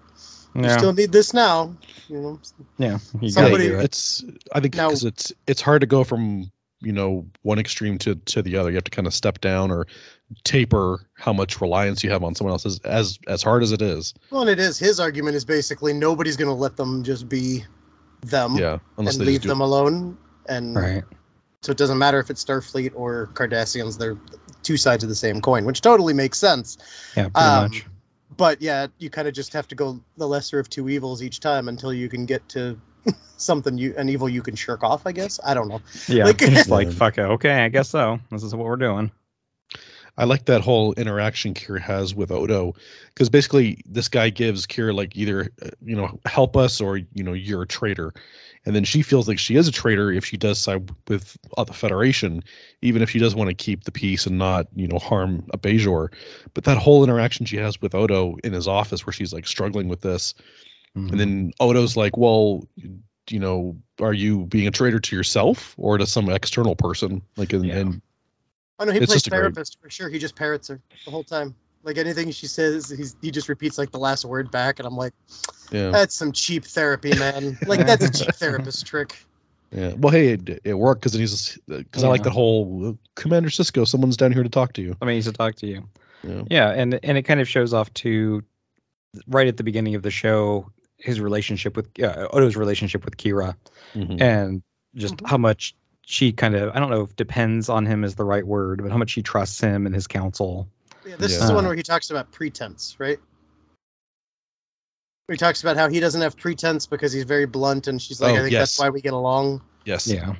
You 0.54 0.62
Yeah, 0.62 0.76
still 0.76 0.92
need 0.92 1.11
this 1.12 1.33
now. 1.35 1.76
You 2.09 2.21
know. 2.21 2.40
yeah, 2.78 2.99
you 3.21 3.30
somebody- 3.30 3.68
do 3.68 3.78
it. 3.78 3.85
it's 3.85 4.23
i 4.52 4.61
think 4.61 4.75
Now- 4.76 4.88
because 4.88 5.04
it's 5.04 5.33
it's 5.47 5.61
hard 5.62 5.80
to 5.80 5.87
go 5.87 6.04
from 6.04 6.50
you 6.80 6.92
know 6.92 7.26
one 7.42 7.59
extreme 7.59 7.99
to 7.99 8.14
to 8.16 8.42
the 8.42 8.56
other 8.59 8.68
you 8.71 8.75
have 8.76 8.85
to 8.85 8.90
kind 8.90 9.06
of 9.06 9.14
step 9.14 9.40
down 9.40 9.71
or 9.71 9.87
taper 10.45 11.00
how 11.14 11.33
much 11.33 11.61
reliance 11.61 12.03
you 12.03 12.11
have 12.11 12.23
on 12.25 12.35
someone 12.35 12.53
else 12.53 12.67
as 12.67 12.79
as, 12.81 13.19
as 13.29 13.43
hard 13.43 13.62
as 13.62 13.73
it 13.73 13.81
is 13.83 14.14
Well, 14.31 14.41
and 14.43 14.50
it 14.50 14.59
is 14.59 14.79
his 14.79 14.99
argument 15.00 15.37
is 15.37 15.45
basically 15.45 15.93
nobody's 15.93 16.37
going 16.37 16.49
to 16.49 16.55
let 16.55 16.76
them 16.76 17.05
just 17.05 17.29
be 17.29 17.64
them 18.23 18.57
yeah 18.57 18.79
unless 18.99 19.14
and 19.17 19.23
they 19.23 19.26
leave 19.26 19.35
just 19.37 19.43
do 19.45 19.49
them 19.50 19.61
alone. 19.61 20.17
And 20.47 20.76
Right. 20.76 21.05
so 21.62 21.73
it 21.73 21.79
doesn't 21.79 21.99
matter 21.99 22.19
if 22.19 22.29
it's 22.31 22.45
Starfleet 22.45 22.93
or 22.95 23.29
Cardassians; 23.35 23.99
they're 23.99 24.17
two 24.62 24.76
sides 24.76 25.03
of 25.03 25.09
the 25.09 25.14
same 25.14 25.41
coin, 25.41 25.64
which 25.64 25.81
totally 25.81 26.12
makes 26.14 26.38
sense. 26.38 26.76
Yeah, 27.17 27.29
pretty 27.29 27.38
Um, 27.49 27.62
much. 27.62 27.87
But 28.37 28.61
yeah, 28.61 28.88
you 28.99 29.11
kind 29.11 29.29
of 29.29 29.33
just 29.35 29.53
have 29.53 29.69
to 29.69 29.75
go 29.75 30.00
the 30.17 30.26
lesser 30.26 30.59
of 30.59 30.69
two 30.69 30.88
evils 30.88 31.23
each 31.23 31.41
time 31.41 31.69
until 31.69 31.93
you 31.93 32.09
can 32.09 32.26
get 32.26 32.47
to 32.50 32.79
something 33.37 33.79
you 33.79 33.95
an 33.97 34.09
evil 34.09 34.29
you 34.29 34.43
can 34.43 34.55
shirk 34.57 34.83
off. 34.83 35.07
I 35.07 35.12
guess 35.12 35.38
I 35.45 35.55
don't 35.55 35.69
know. 35.69 35.81
Yeah, 36.09 36.25
like- 36.25 36.43
it's 36.43 36.69
like 36.69 36.91
fuck 36.93 37.17
it. 37.19 37.23
Okay, 37.23 37.53
I 37.64 37.69
guess 37.69 37.88
so. 37.88 38.21
This 38.31 38.43
is 38.43 38.55
what 38.55 38.67
we're 38.67 38.76
doing. 38.76 39.11
I 40.16 40.25
like 40.25 40.44
that 40.44 40.61
whole 40.61 40.92
interaction 40.92 41.54
Kira 41.54 41.80
has 41.80 42.14
with 42.14 42.30
Odo 42.30 42.75
because 43.09 43.30
basically 43.30 43.83
this 43.85 44.09
guy 44.09 44.30
gives 44.30 44.66
Kira 44.66 44.94
like 44.94 45.16
either 45.16 45.50
uh, 45.61 45.71
you 45.83 45.97
know 45.97 46.21
help 46.25 46.56
us 46.56 46.80
or 46.80 46.97
you 46.97 47.25
know 47.25 47.33
you're 47.33 47.62
a 47.62 47.66
traitor, 47.66 48.12
and 48.64 48.76
then 48.76 48.85
she 48.85 49.02
feels 49.02 49.26
like 49.26 49.40
she 49.40 49.56
is 49.56 49.66
a 49.66 49.73
traitor 49.73 50.12
if 50.12 50.25
she 50.25 50.37
does 50.37 50.59
side 50.59 50.88
with 51.09 51.37
uh, 51.56 51.64
the 51.64 51.73
Federation, 51.73 52.44
even 52.80 53.02
if 53.02 53.11
she 53.11 53.18
does 53.18 53.35
want 53.35 53.50
to 53.50 53.54
keep 53.54 53.83
the 53.83 53.90
peace 53.90 54.26
and 54.26 54.38
not 54.38 54.68
you 54.76 54.87
know 54.87 54.99
harm 54.99 55.47
a 55.52 55.59
Bajor. 55.59 56.12
But 56.54 56.64
that 56.64 56.78
whole 56.78 57.02
interaction 57.02 57.47
she 57.47 57.56
has 57.56 57.83
with 57.83 57.94
Odo 57.97 58.37
in 58.44 58.52
his 58.52 58.68
office 58.68 59.04
where 59.04 59.12
she's 59.12 59.33
like 59.33 59.47
struggling 59.47 59.88
with 59.88 60.00
this, 60.00 60.35
Mm-hmm. 60.97 61.09
and 61.09 61.21
then 61.21 61.52
Odo's 61.61 61.97
like, 61.97 62.16
well. 62.16 62.68
You 63.30 63.40
know, 63.40 63.78
are 64.02 64.12
you 64.12 64.44
being 64.44 64.66
a 64.66 64.71
traitor 64.71 65.00
to 65.00 65.16
yourself 65.16 65.75
or 65.78 65.97
to 65.97 66.06
some 66.06 66.28
external 66.28 66.76
person? 66.76 67.23
Like, 67.38 67.54
and, 67.54 67.64
Yeah. 67.64 67.76
and 67.76 68.02
I 68.78 68.85
know 68.85 68.93
he 68.93 68.99
It's 68.99 69.07
plays 69.07 69.16
just 69.23 69.26
a 69.28 69.31
great- 69.31 69.38
therapist 69.40 69.78
for 69.81 69.90
sure. 69.90 70.09
He 70.09 70.19
just 70.19 70.35
parrots 70.37 70.69
her 70.69 70.81
the 71.04 71.11
whole 71.11 71.25
time. 71.25 71.54
Like 71.83 71.99
anything 71.99 72.31
she 72.31 72.47
says, 72.47 72.88
he's, 72.88 73.14
he 73.21 73.31
just 73.31 73.49
repeats 73.50 73.76
like 73.76 73.90
the 73.90 73.99
last 73.99 74.25
word 74.25 74.50
back, 74.50 74.78
and 74.78 74.87
I'm 74.88 74.97
like, 74.97 75.12
yeah. 75.71 75.90
that's 75.90 76.14
some 76.14 76.33
cheap 76.33 76.64
therapy, 76.64 77.14
man. 77.19 77.59
Like 77.66 77.87
that's 77.87 78.04
a 78.04 78.11
cheap 78.11 78.35
therapist 78.35 78.87
trick. 78.87 79.14
Yeah. 79.71 79.93
Well, 79.95 80.11
hey, 80.11 80.28
it, 80.35 80.61
it 80.64 80.75
worked 80.75 81.02
because 81.02 81.12
he's 81.12 81.59
because 81.66 82.02
I 82.02 82.09
like 82.09 82.21
Yeah. 82.21 82.25
that 82.25 82.31
whole 82.31 82.99
Commander 83.16 83.50
Sisko. 83.50 83.87
Someone's 83.87 84.16
down 84.16 84.33
here 84.33 84.43
to 84.43 84.49
talk 84.49 84.73
to 84.75 84.83
you. 84.83 84.97
I 85.02 85.04
mean, 85.04 85.16
he's 85.16 85.26
to 85.26 85.33
talk 85.33 85.57
to 85.57 85.66
you. 85.66 85.87
Yeah. 86.23 86.43
Yeah, 86.50 86.71
and 86.71 86.99
and 87.02 87.19
it 87.19 87.23
kind 87.25 87.40
of 87.40 87.49
shows 87.49 87.75
off 87.75 87.93
to 87.95 88.43
right 89.26 89.47
at 89.47 89.59
the 89.59 89.62
beginning 89.64 89.95
of 89.95 90.02
the 90.02 90.11
show 90.11 90.71
his 90.97 91.21
relationship 91.21 91.76
with 91.76 91.88
uh, 92.02 92.28
Odo's 92.33 92.57
relationship 92.57 93.04
with 93.04 93.16
Kira 93.19 93.57
Mhm. 93.95 94.21
and 94.23 94.62
just 94.95 95.16
how 95.26 95.37
much 95.37 95.75
she 96.07 96.33
kind 96.33 96.55
of 96.55 96.75
I 96.75 96.81
don't 96.81 96.91
know 96.91 97.03
if 97.03 97.17
depends 97.17 97.69
on 97.69 97.87
him 97.87 98.05
is 98.05 98.15
the 98.15 98.25
right 98.25 98.47
word, 98.47 98.83
but 98.83 98.91
how 98.91 98.99
much 98.99 99.11
she 99.11 99.23
trusts 99.23 99.61
him 99.61 99.87
and 99.87 99.95
his 99.95 100.07
counsel. 100.07 100.69
Yeah, 101.07 101.17
this 101.17 101.33
Yeah. 101.33 101.41
is 101.41 101.49
the 101.49 101.55
one 101.55 101.67
where 101.67 101.75
he 101.77 101.83
talks 101.83 102.11
about 102.11 102.33
pretense, 102.33 102.97
right? 102.99 103.19
Where 105.27 105.35
he 105.35 105.39
talks 105.39 105.63
about 105.63 105.77
how 105.77 105.89
he 105.89 106.01
doesn't 106.01 106.21
have 106.21 106.37
pretense 106.37 106.87
because 106.87 107.13
he's 107.13 107.25
very 107.25 107.47
blunt, 107.47 107.87
and 107.87 108.01
she's 108.01 108.21
like, 108.21 108.33
Oh, 108.35 108.37
I 108.37 108.41
think 108.41 108.53
yes. 108.53 108.61
that's 108.63 108.79
why 108.79 108.91
we 108.91 109.01
get 109.01 109.13
along. 109.13 109.63
Yes. 109.85 110.07
Yeah. 110.07 110.35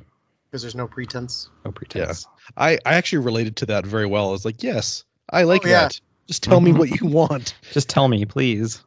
because 0.51 0.63
there's 0.63 0.75
no 0.75 0.87
pretense. 0.87 1.49
No 1.65 1.73
pretense. 1.73 2.27
Yeah. 2.27 2.53
I 2.57 2.79
I 2.87 2.95
actually 2.95 3.25
related 3.25 3.57
to 3.57 3.67
that 3.67 3.87
very 3.87 4.07
well. 4.07 4.29
I 4.29 4.33
was 4.33 4.45
like, 4.45 4.63
yes, 4.63 5.05
I 5.29 5.43
like 5.45 5.65
Oh, 5.65 5.69
yeah. 5.69 5.83
that. 5.89 6.01
Just 6.27 6.43
tell 6.43 6.61
me 6.61 6.71
mm-hmm. 6.71 6.79
what 6.79 7.01
you 7.01 7.07
want. 7.09 7.55
Just 7.73 7.89
tell 7.91 8.07
me, 8.09 8.25
please. 8.25 8.83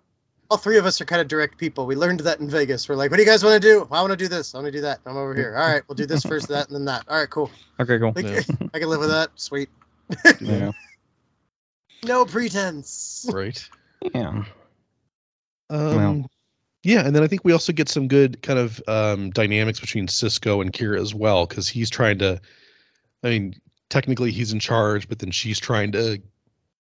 All 0.49 0.57
three 0.57 0.77
of 0.77 0.85
us 0.85 1.01
are 1.01 1.05
kind 1.05 1.21
of 1.21 1.27
direct 1.27 1.57
people. 1.57 1.85
We 1.85 1.95
learned 1.95 2.21
that 2.21 2.39
in 2.39 2.49
Vegas. 2.49 2.87
We're 2.87 2.95
like, 2.95 3.11
what 3.11 3.17
do 3.17 3.23
you 3.23 3.29
guys 3.29 3.43
want 3.43 3.61
to 3.61 3.67
do? 3.67 3.87
I 3.91 4.01
want 4.01 4.11
to 4.11 4.17
do 4.17 4.27
this. 4.29 4.55
I 4.55 4.59
want 4.59 4.67
to 4.67 4.71
do 4.71 4.81
that. 4.81 5.01
I'm 5.05 5.17
over 5.17 5.35
here. 5.35 5.55
All 5.57 5.67
right, 5.69 5.83
we'll 5.87 5.95
do 5.95 6.05
this 6.05 6.23
first, 6.23 6.47
that, 6.49 6.67
and 6.67 6.75
then 6.75 6.85
that. 6.85 7.03
All 7.09 7.17
right, 7.17 7.29
cool. 7.29 7.51
Okay, 7.79 7.99
cool. 7.99 8.13
Like, 8.15 8.25
Yeah. 8.25 8.41
I 8.73 8.79
can 8.79 8.89
live 8.89 8.99
with 9.01 9.09
that. 9.09 9.31
Sweet. 9.35 9.69
Yeah. 10.39 10.71
No 12.05 12.25
pretense. 12.25 13.29
Right. 13.31 13.69
Yeah. 14.13 14.43
Um, 15.69 15.95
Well. 15.95 16.31
Yeah, 16.83 17.05
and 17.05 17.13
then 17.13 17.23
I 17.23 17.27
think 17.27 17.43
we 17.43 17.51
also 17.51 17.73
get 17.73 17.89
some 17.89 18.07
good 18.07 18.41
kind 18.41 18.59
of 18.59 18.81
um, 18.87 19.31
dynamics 19.31 19.81
between 19.81 20.07
Sisko 20.07 20.61
and 20.61 20.71
Kira 20.71 21.01
as 21.01 21.13
well, 21.13 21.45
because 21.45 21.67
he's 21.67 21.89
trying 21.89 22.19
to. 22.19 22.39
I 23.23 23.29
mean, 23.29 23.55
technically 23.89 24.31
he's 24.31 24.53
in 24.53 24.59
charge, 24.59 25.09
but 25.09 25.19
then 25.19 25.31
she's 25.31 25.59
trying 25.59 25.91
to 25.93 26.21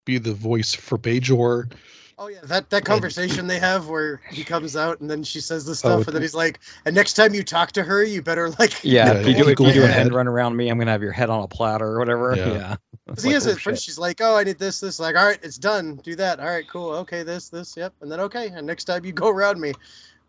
be 0.06 0.18
the 0.20 0.34
voice 0.34 0.74
for 0.74 0.98
Bajor. 0.98 1.74
Oh 2.22 2.28
yeah, 2.28 2.40
that 2.44 2.70
that 2.72 2.84
conversation 2.84 3.48
they 3.48 3.60
have 3.60 3.88
where 3.88 4.20
he 4.30 4.44
comes 4.44 4.76
out 4.76 5.00
and 5.00 5.10
then 5.10 5.24
she 5.24 5.40
says 5.40 5.66
this 5.66 5.84
Oh, 5.86 5.90
stuff 6.02 6.08
and 6.08 6.16
then 6.16 6.22
he's 6.22 6.36
like, 6.36 6.60
and 6.84 6.94
next 6.94 7.14
time 7.14 7.34
you 7.34 7.44
talk 7.44 7.72
to 7.72 7.84
her, 7.84 8.04
you 8.04 8.22
better 8.22 8.50
like. 8.60 8.84
Yeah, 8.84 9.14
Yeah, 9.14 9.20
if 9.20 9.28
you 9.28 9.36
do, 9.44 9.50
if 9.50 9.56
go 9.58 9.66
you 9.68 9.72
do 9.74 9.84
an 9.84 9.90
ahead. 9.90 10.02
end 10.08 10.14
run 10.14 10.28
around 10.28 10.58
me, 10.58 10.70
I'm 10.70 10.78
gonna 10.78 10.92
have 10.92 11.02
your 11.02 11.14
head 11.14 11.30
on 11.30 11.44
a 11.44 11.48
platter 11.48 11.86
or 11.88 11.98
whatever. 12.00 12.36
Yeah. 12.36 12.48
Yeah. 12.52 12.76
Because 13.10 13.24
It's 13.24 13.24
he 13.24 13.30
like, 13.30 13.38
is 13.38 13.48
oh, 13.48 13.52
at 13.52 13.58
first 13.60 13.82
shit. 13.84 13.86
she's 13.86 13.98
like, 13.98 14.22
oh, 14.22 14.36
I 14.36 14.44
need 14.44 14.60
this, 14.60 14.82
this. 14.82 15.00
Like, 15.00 15.16
all 15.16 15.26
right, 15.26 15.40
it's 15.42 15.58
done. 15.58 15.96
Do 16.04 16.16
that. 16.18 16.40
All 16.40 16.46
right, 16.46 16.68
cool. 16.68 16.92
Okay, 16.98 17.24
this, 17.24 17.50
this, 17.50 17.76
yep. 17.76 17.92
And 18.02 18.12
then 18.12 18.20
okay, 18.20 18.50
and 18.50 18.68
next 18.68 18.84
time 18.84 19.04
you 19.04 19.14
go 19.14 19.30
around 19.30 19.60
me, 19.60 19.74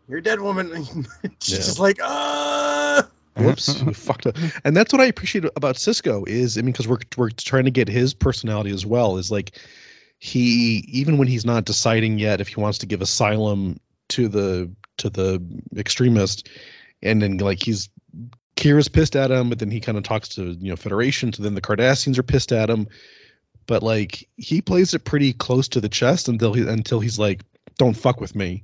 you're 0.07 0.17
a 0.17 0.23
dead 0.23 0.39
woman. 0.39 0.73
she's 1.41 1.51
Yeah. 1.51 1.57
just 1.57 1.77
like, 1.79 1.99
ah. 2.01 3.07
Whoops, 3.37 3.83
we 3.83 3.93
fucked 3.93 4.25
up. 4.27 4.35
And 4.65 4.75
that's 4.75 4.91
what 4.93 5.01
I 5.01 5.05
appreciate 5.05 5.45
about 5.55 5.75
Sisko 5.75 6.27
is, 6.27 6.57
I 6.57 6.61
mean, 6.61 6.71
because 6.71 6.87
we're 6.87 6.97
we're 7.17 7.29
trying 7.29 7.65
to 7.65 7.71
get 7.71 7.87
his 7.87 8.13
personality 8.13 8.71
as 8.71 8.85
well. 8.85 9.17
Is 9.17 9.29
like 9.31 9.59
he 10.23 10.85
even 10.87 11.17
when 11.17 11.27
he's 11.27 11.45
not 11.45 11.65
deciding 11.65 12.19
yet 12.19 12.41
if 12.41 12.47
he 12.47 12.61
wants 12.61 12.77
to 12.79 12.85
give 12.85 13.01
asylum 13.01 13.79
to 14.09 14.27
the 14.27 14.71
to 14.97 15.09
the 15.09 15.43
extremist, 15.75 16.47
and 17.01 17.19
then 17.19 17.37
like 17.39 17.61
he's 17.61 17.89
Kira's 18.55 18.87
pissed 18.87 19.15
at 19.15 19.31
him, 19.31 19.49
but 19.49 19.57
then 19.57 19.71
he 19.71 19.79
kind 19.79 19.97
of 19.97 20.03
talks 20.03 20.29
to 20.35 20.43
you 20.43 20.69
know 20.69 20.75
Federation, 20.75 21.33
so 21.33 21.41
then 21.41 21.55
the 21.55 21.61
Cardassians 21.61 22.19
are 22.19 22.23
pissed 22.23 22.51
at 22.51 22.69
him. 22.69 22.87
But 23.65 23.81
like 23.81 24.29
he 24.37 24.61
plays 24.61 24.93
it 24.93 25.03
pretty 25.03 25.33
close 25.33 25.69
to 25.69 25.81
the 25.81 25.89
chest 25.89 26.29
until 26.29 26.53
he 26.53 26.67
until 26.67 26.99
he's 26.99 27.17
like, 27.17 27.41
"Don't 27.79 27.97
fuck 27.97 28.21
with 28.21 28.35
me." 28.35 28.63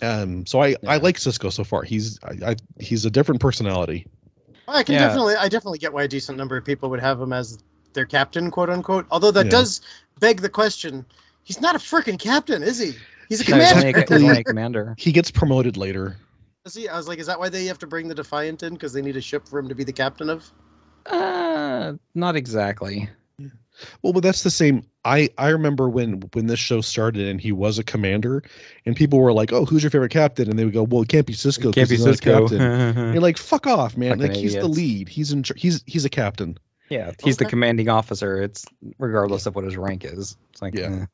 Um, 0.00 0.46
so 0.46 0.62
I 0.62 0.76
I 0.86 0.98
like 0.98 1.16
Sisko 1.16 1.52
so 1.52 1.64
far. 1.64 1.82
He's 1.82 2.20
I, 2.22 2.50
I 2.52 2.56
he's 2.78 3.04
a 3.04 3.10
different 3.10 3.40
personality. 3.40 4.06
I 4.68 4.84
can 4.84 4.94
Yeah. 4.94 5.08
definitely, 5.08 5.34
I 5.34 5.48
definitely 5.48 5.78
get 5.78 5.92
why 5.92 6.04
a 6.04 6.08
decent 6.08 6.38
number 6.38 6.56
of 6.56 6.64
people 6.64 6.90
would 6.90 7.00
have 7.00 7.20
him 7.20 7.32
as 7.32 7.58
their 7.98 8.06
captain, 8.06 8.50
quote 8.52 8.70
unquote. 8.70 9.06
Although 9.10 9.32
that 9.32 9.46
Yeah. 9.46 9.50
does 9.50 9.80
beg 10.20 10.40
the 10.40 10.48
question: 10.48 11.04
he's 11.42 11.60
not 11.60 11.74
a 11.74 11.78
freaking 11.78 12.18
captain, 12.18 12.62
is 12.62 12.78
he? 12.78 12.94
He's 13.28 13.40
a 13.40 13.50
No, 13.50 13.58
commander. 13.58 13.98
a- 14.14 14.18
he's 14.18 14.38
a 14.38 14.44
commander. 14.44 14.94
He 14.96 15.10
gets 15.12 15.30
promoted 15.32 15.76
later. 15.76 16.16
Is 16.64 16.74
he? 16.74 16.88
I 16.88 16.96
was 16.96 17.08
like, 17.08 17.18
is 17.18 17.26
that 17.26 17.38
why 17.40 17.48
they 17.48 17.66
have 17.66 17.78
to 17.80 17.86
bring 17.86 18.08
the 18.08 18.14
Defiant 18.14 18.62
in 18.62 18.72
because 18.74 18.92
they 18.92 19.02
need 19.02 19.16
a 19.16 19.20
ship 19.20 19.48
for 19.48 19.58
him 19.58 19.68
to 19.68 19.74
be 19.74 19.84
the 19.84 19.92
captain 19.92 20.30
of? 20.30 20.48
Uh, 21.06 21.94
not 22.14 22.36
exactly. 22.36 23.08
Well, 24.02 24.12
but 24.12 24.22
that's 24.24 24.42
the 24.42 24.50
same. 24.50 24.84
I 25.04 25.30
I 25.38 25.50
remember 25.50 25.88
when 25.88 26.22
when 26.34 26.46
this 26.46 26.58
show 26.58 26.80
started 26.80 27.28
and 27.28 27.40
he 27.40 27.52
was 27.52 27.78
a 27.78 27.84
commander, 27.84 28.42
and 28.84 28.96
people 28.96 29.20
were 29.20 29.32
like, 29.32 29.52
"Oh, 29.52 29.64
who's 29.64 29.82
your 29.84 29.90
favorite 29.90 30.10
captain?" 30.10 30.50
And 30.50 30.58
they 30.58 30.64
would 30.64 30.74
go, 30.74 30.82
"Well, 30.82 31.02
it 31.02 31.08
can't 31.08 31.26
be 31.26 31.34
Sisko. 31.34 31.64
'cause 31.66 31.74
Can't 31.74 31.88
be 31.88 31.94
he's 31.96 32.04
not 32.04 32.14
a 32.16 32.18
Sisko. 32.18 32.48
captain." 32.50 33.12
You're 33.12 33.22
like, 33.22 33.38
"Fuck 33.38 33.66
off, 33.68 33.96
man! 33.96 34.18
Fucking 34.18 34.22
like 34.32 34.36
he's 34.36 34.54
the 34.54 34.66
lead. 34.66 35.08
He's 35.08 35.30
in. 35.32 35.44
He's 35.56 35.82
he's 35.86 36.04
a 36.04 36.10
captain." 36.10 36.58
Yeah, 36.88 37.12
he's 37.22 37.36
the 37.36 37.44
commanding 37.44 37.88
officer. 37.88 38.42
It's 38.42 38.64
regardless 38.98 39.46
of 39.46 39.54
what 39.54 39.64
his 39.64 39.76
rank 39.76 40.04
is. 40.04 40.36
It's 40.52 40.62
like, 40.62 40.74
Yeah. 40.74 40.90
eh. 41.02 41.06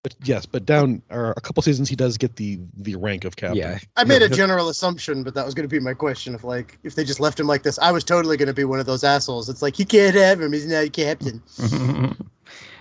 But 0.00 0.14
yes, 0.22 0.46
but 0.46 0.64
down 0.64 1.02
or 1.10 1.32
a 1.36 1.40
couple 1.40 1.60
seasons 1.64 1.88
he 1.88 1.96
does 1.96 2.18
get 2.18 2.36
the 2.36 2.60
the 2.76 2.94
rank 2.94 3.24
of 3.24 3.34
captain. 3.34 3.56
yeah. 3.58 3.78
I 3.96 4.04
made 4.04 4.22
a 4.22 4.28
general 4.42 4.68
assumption, 4.68 5.24
but 5.24 5.34
that 5.34 5.44
was 5.44 5.54
going 5.54 5.68
to 5.68 5.72
be 5.74 5.80
my 5.80 5.92
question. 5.94 6.36
If 6.36 6.44
like, 6.44 6.78
if 6.84 6.94
they 6.94 7.02
just 7.04 7.18
left 7.18 7.40
him 7.40 7.48
like 7.48 7.64
this, 7.64 7.80
I 7.80 7.90
was 7.90 8.04
totally 8.04 8.36
going 8.36 8.46
to 8.46 8.54
be 8.54 8.62
one 8.64 8.78
of 8.78 8.86
those 8.86 9.02
assholes. 9.02 9.48
It's 9.48 9.60
like 9.60 9.80
you 9.80 9.84
can't 9.86 10.14
have 10.14 10.40
him. 10.40 10.52
He's 10.52 10.66
not 10.68 10.84
a 10.84 10.88
captain. 10.90 11.42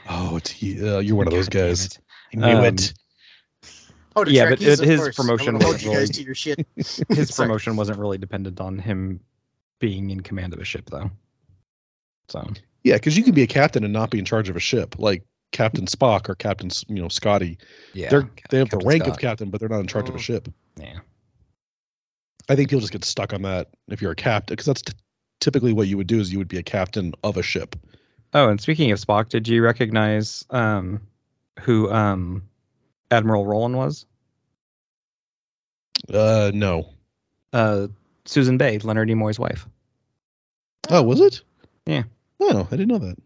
Oh, 0.10 0.38
it's 0.38 0.54
uh, 0.64 1.00
you're 1.00 1.16
one 1.18 1.28
of 1.28 1.34
those 1.34 1.50
God 1.50 1.60
guys. 1.68 1.86
it. 1.88 2.00
I 2.34 2.38
knew 2.38 2.58
Um, 2.60 2.64
it. 2.66 2.94
Oh, 4.16 4.24
to 4.24 4.32
Yeah, 4.32 4.50
but 4.50 4.60
Trekkies, 4.60 4.80
of 4.80 4.88
his 4.88 5.00
course. 5.02 5.16
promotion 5.18 5.56
I'm 5.56 5.68
was 5.68 5.84
you 5.84 5.90
guys 5.90 5.96
really- 5.98 6.14
to 6.14 6.24
your 6.24 6.36
shit. 6.36 6.66
His 7.10 7.32
promotion 7.36 7.76
wasn't 7.76 8.00
really 8.00 8.18
dependent 8.18 8.62
on 8.62 8.80
him 8.80 9.20
being 9.80 10.10
in 10.10 10.22
command 10.22 10.54
of 10.54 10.60
a 10.60 10.64
ship, 10.64 10.90
though. 10.90 11.12
So 12.30 12.48
Yeah, 12.84 12.96
because 12.96 13.18
you 13.18 13.24
can 13.24 13.34
be 13.34 13.44
a 13.44 13.48
captain 13.48 13.84
and 13.84 13.94
not 13.94 14.10
be 14.10 14.20
in 14.20 14.26
charge 14.26 14.50
of 14.50 14.56
a 14.56 14.60
ship, 14.60 14.96
like 15.00 15.24
Captain 15.52 15.86
Spock 15.86 16.30
or 16.30 16.36
Captain, 16.36 16.70
you 16.88 17.02
know, 17.02 17.08
Scotty. 17.10 17.58
yeah, 17.94 18.10
they're 18.10 18.30
they 18.50 18.58
have 18.60 18.70
the 18.70 18.78
Captain 18.78 18.88
rank 18.88 19.08
of 19.08 19.18
captain, 19.18 19.50
but 19.50 19.60
they're 19.60 19.70
not 19.70 19.80
in 19.80 19.88
charge 19.88 20.10
of 20.10 20.16
a 20.16 20.18
Oh. 20.18 20.22
ship. 20.22 20.50
Yeah. 20.80 21.00
I 22.50 22.56
think 22.56 22.72
you'll 22.72 22.82
just 22.82 22.94
get 22.94 23.04
stuck 23.06 23.34
on 23.34 23.42
that 23.44 23.70
if 23.90 24.02
you're 24.02 24.12
a 24.12 24.16
captain, 24.16 24.54
because 24.54 24.66
that's 24.66 24.82
t- 24.82 24.94
typically 25.42 25.74
what 25.74 25.88
you 25.88 25.98
would 25.98 26.08
do 26.08 26.20
is 26.20 26.32
you 26.32 26.38
would 26.38 26.48
be 26.48 26.58
a 26.58 26.64
captain 26.64 27.14
of 27.24 27.38
a 27.38 27.44
ship. 27.44 27.76
Oh, 28.34 28.50
and 28.50 28.60
speaking 28.62 28.92
of 28.92 29.00
Spock, 29.00 29.30
did 29.30 29.48
you 29.48 29.62
recognize 29.64 30.46
um, 30.50 31.02
who 31.62 31.92
um, 31.92 32.44
Admiral 33.12 33.46
Rollman 33.46 33.76
was? 33.76 34.06
Uh, 36.14 36.52
no. 36.54 36.90
Uh, 37.54 37.88
Susan 38.26 38.58
Bay, 38.58 38.78
Leonard 38.80 39.08
Nimoy's 39.10 39.40
wife. 39.40 39.68
Oh, 40.90 41.04
was 41.04 41.20
it? 41.22 41.42
Yeah. 41.86 42.04
Oh, 42.40 42.68
I 42.70 42.76
didn't 42.76 42.88
know 42.88 43.00
that. 43.00 43.18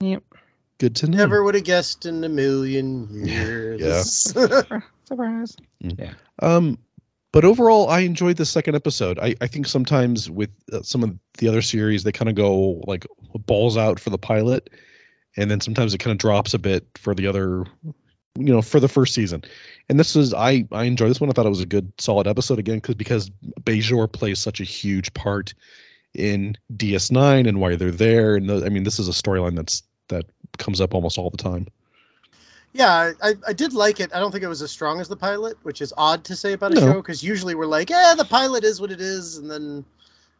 Yep. 0.00 0.22
Good 0.78 0.96
to 0.96 1.06
know. 1.08 1.18
Never 1.18 1.42
would 1.42 1.54
have 1.54 1.64
guessed 1.64 2.06
in 2.06 2.22
a 2.22 2.28
million 2.28 3.08
years. 3.26 4.34
Surprise. 5.04 5.56
Yeah. 5.80 6.14
Um, 6.40 6.78
but 7.32 7.44
overall, 7.44 7.88
I 7.88 8.00
enjoyed 8.00 8.36
the 8.36 8.46
second 8.46 8.76
episode. 8.76 9.18
I, 9.18 9.34
I 9.40 9.46
think 9.46 9.66
sometimes 9.66 10.30
with 10.30 10.50
uh, 10.72 10.82
some 10.82 11.02
of 11.02 11.18
the 11.38 11.48
other 11.48 11.62
series, 11.62 12.02
they 12.02 12.12
kind 12.12 12.28
of 12.28 12.34
go 12.34 12.82
like 12.86 13.06
balls 13.34 13.76
out 13.76 14.00
for 14.00 14.10
the 14.10 14.18
pilot, 14.18 14.70
and 15.36 15.50
then 15.50 15.60
sometimes 15.60 15.94
it 15.94 15.98
kind 15.98 16.12
of 16.12 16.18
drops 16.18 16.54
a 16.54 16.58
bit 16.58 16.86
for 16.96 17.14
the 17.14 17.26
other, 17.26 17.64
you 17.84 17.94
know, 18.54 18.62
for 18.62 18.80
the 18.80 18.88
first 18.88 19.14
season. 19.14 19.44
And 19.88 19.98
this 19.98 20.16
is 20.16 20.34
I 20.34 20.66
I 20.72 20.84
enjoyed 20.84 21.10
this 21.10 21.20
one. 21.20 21.30
I 21.30 21.34
thought 21.34 21.46
it 21.46 21.50
was 21.50 21.60
a 21.60 21.66
good 21.66 21.92
solid 21.98 22.26
episode 22.26 22.58
again 22.58 22.76
because 22.76 22.94
because 22.94 23.30
Bajor 23.60 24.10
plays 24.10 24.38
such 24.38 24.60
a 24.60 24.64
huge 24.64 25.12
part 25.12 25.54
in 26.16 26.56
DS9 26.74 27.48
and 27.48 27.60
why 27.60 27.76
they're 27.76 27.90
there. 27.90 28.36
And 28.36 28.50
I 28.50 28.68
mean, 28.68 28.82
this 28.84 28.98
is 28.98 29.08
a 29.08 29.12
storyline 29.12 29.54
that's 29.56 29.82
that 30.08 30.24
comes 30.58 30.80
up 30.80 30.94
almost 30.94 31.18
all 31.18 31.30
the 31.30 31.36
time. 31.36 31.66
yeah, 32.72 33.12
I, 33.22 33.34
I 33.46 33.52
did 33.52 33.72
like 33.72 34.00
it. 34.00 34.14
I 34.14 34.18
don't 34.18 34.30
think 34.32 34.44
it 34.44 34.48
was 34.48 34.62
as 34.62 34.70
strong 34.70 35.00
as 35.00 35.08
the 35.08 35.16
pilot, 35.16 35.56
which 35.62 35.80
is 35.80 35.92
odd 35.96 36.24
to 36.24 36.36
say 36.36 36.52
about 36.52 36.72
a 36.72 36.74
No. 36.76 36.80
show 36.80 36.94
because 36.94 37.22
usually 37.22 37.54
we're 37.54 37.66
like, 37.66 37.90
yeah, 37.90 38.14
the 38.16 38.24
pilot 38.24 38.64
is 38.64 38.80
what 38.80 38.90
it 38.90 39.00
is, 39.00 39.38
and 39.38 39.50
then 39.50 39.84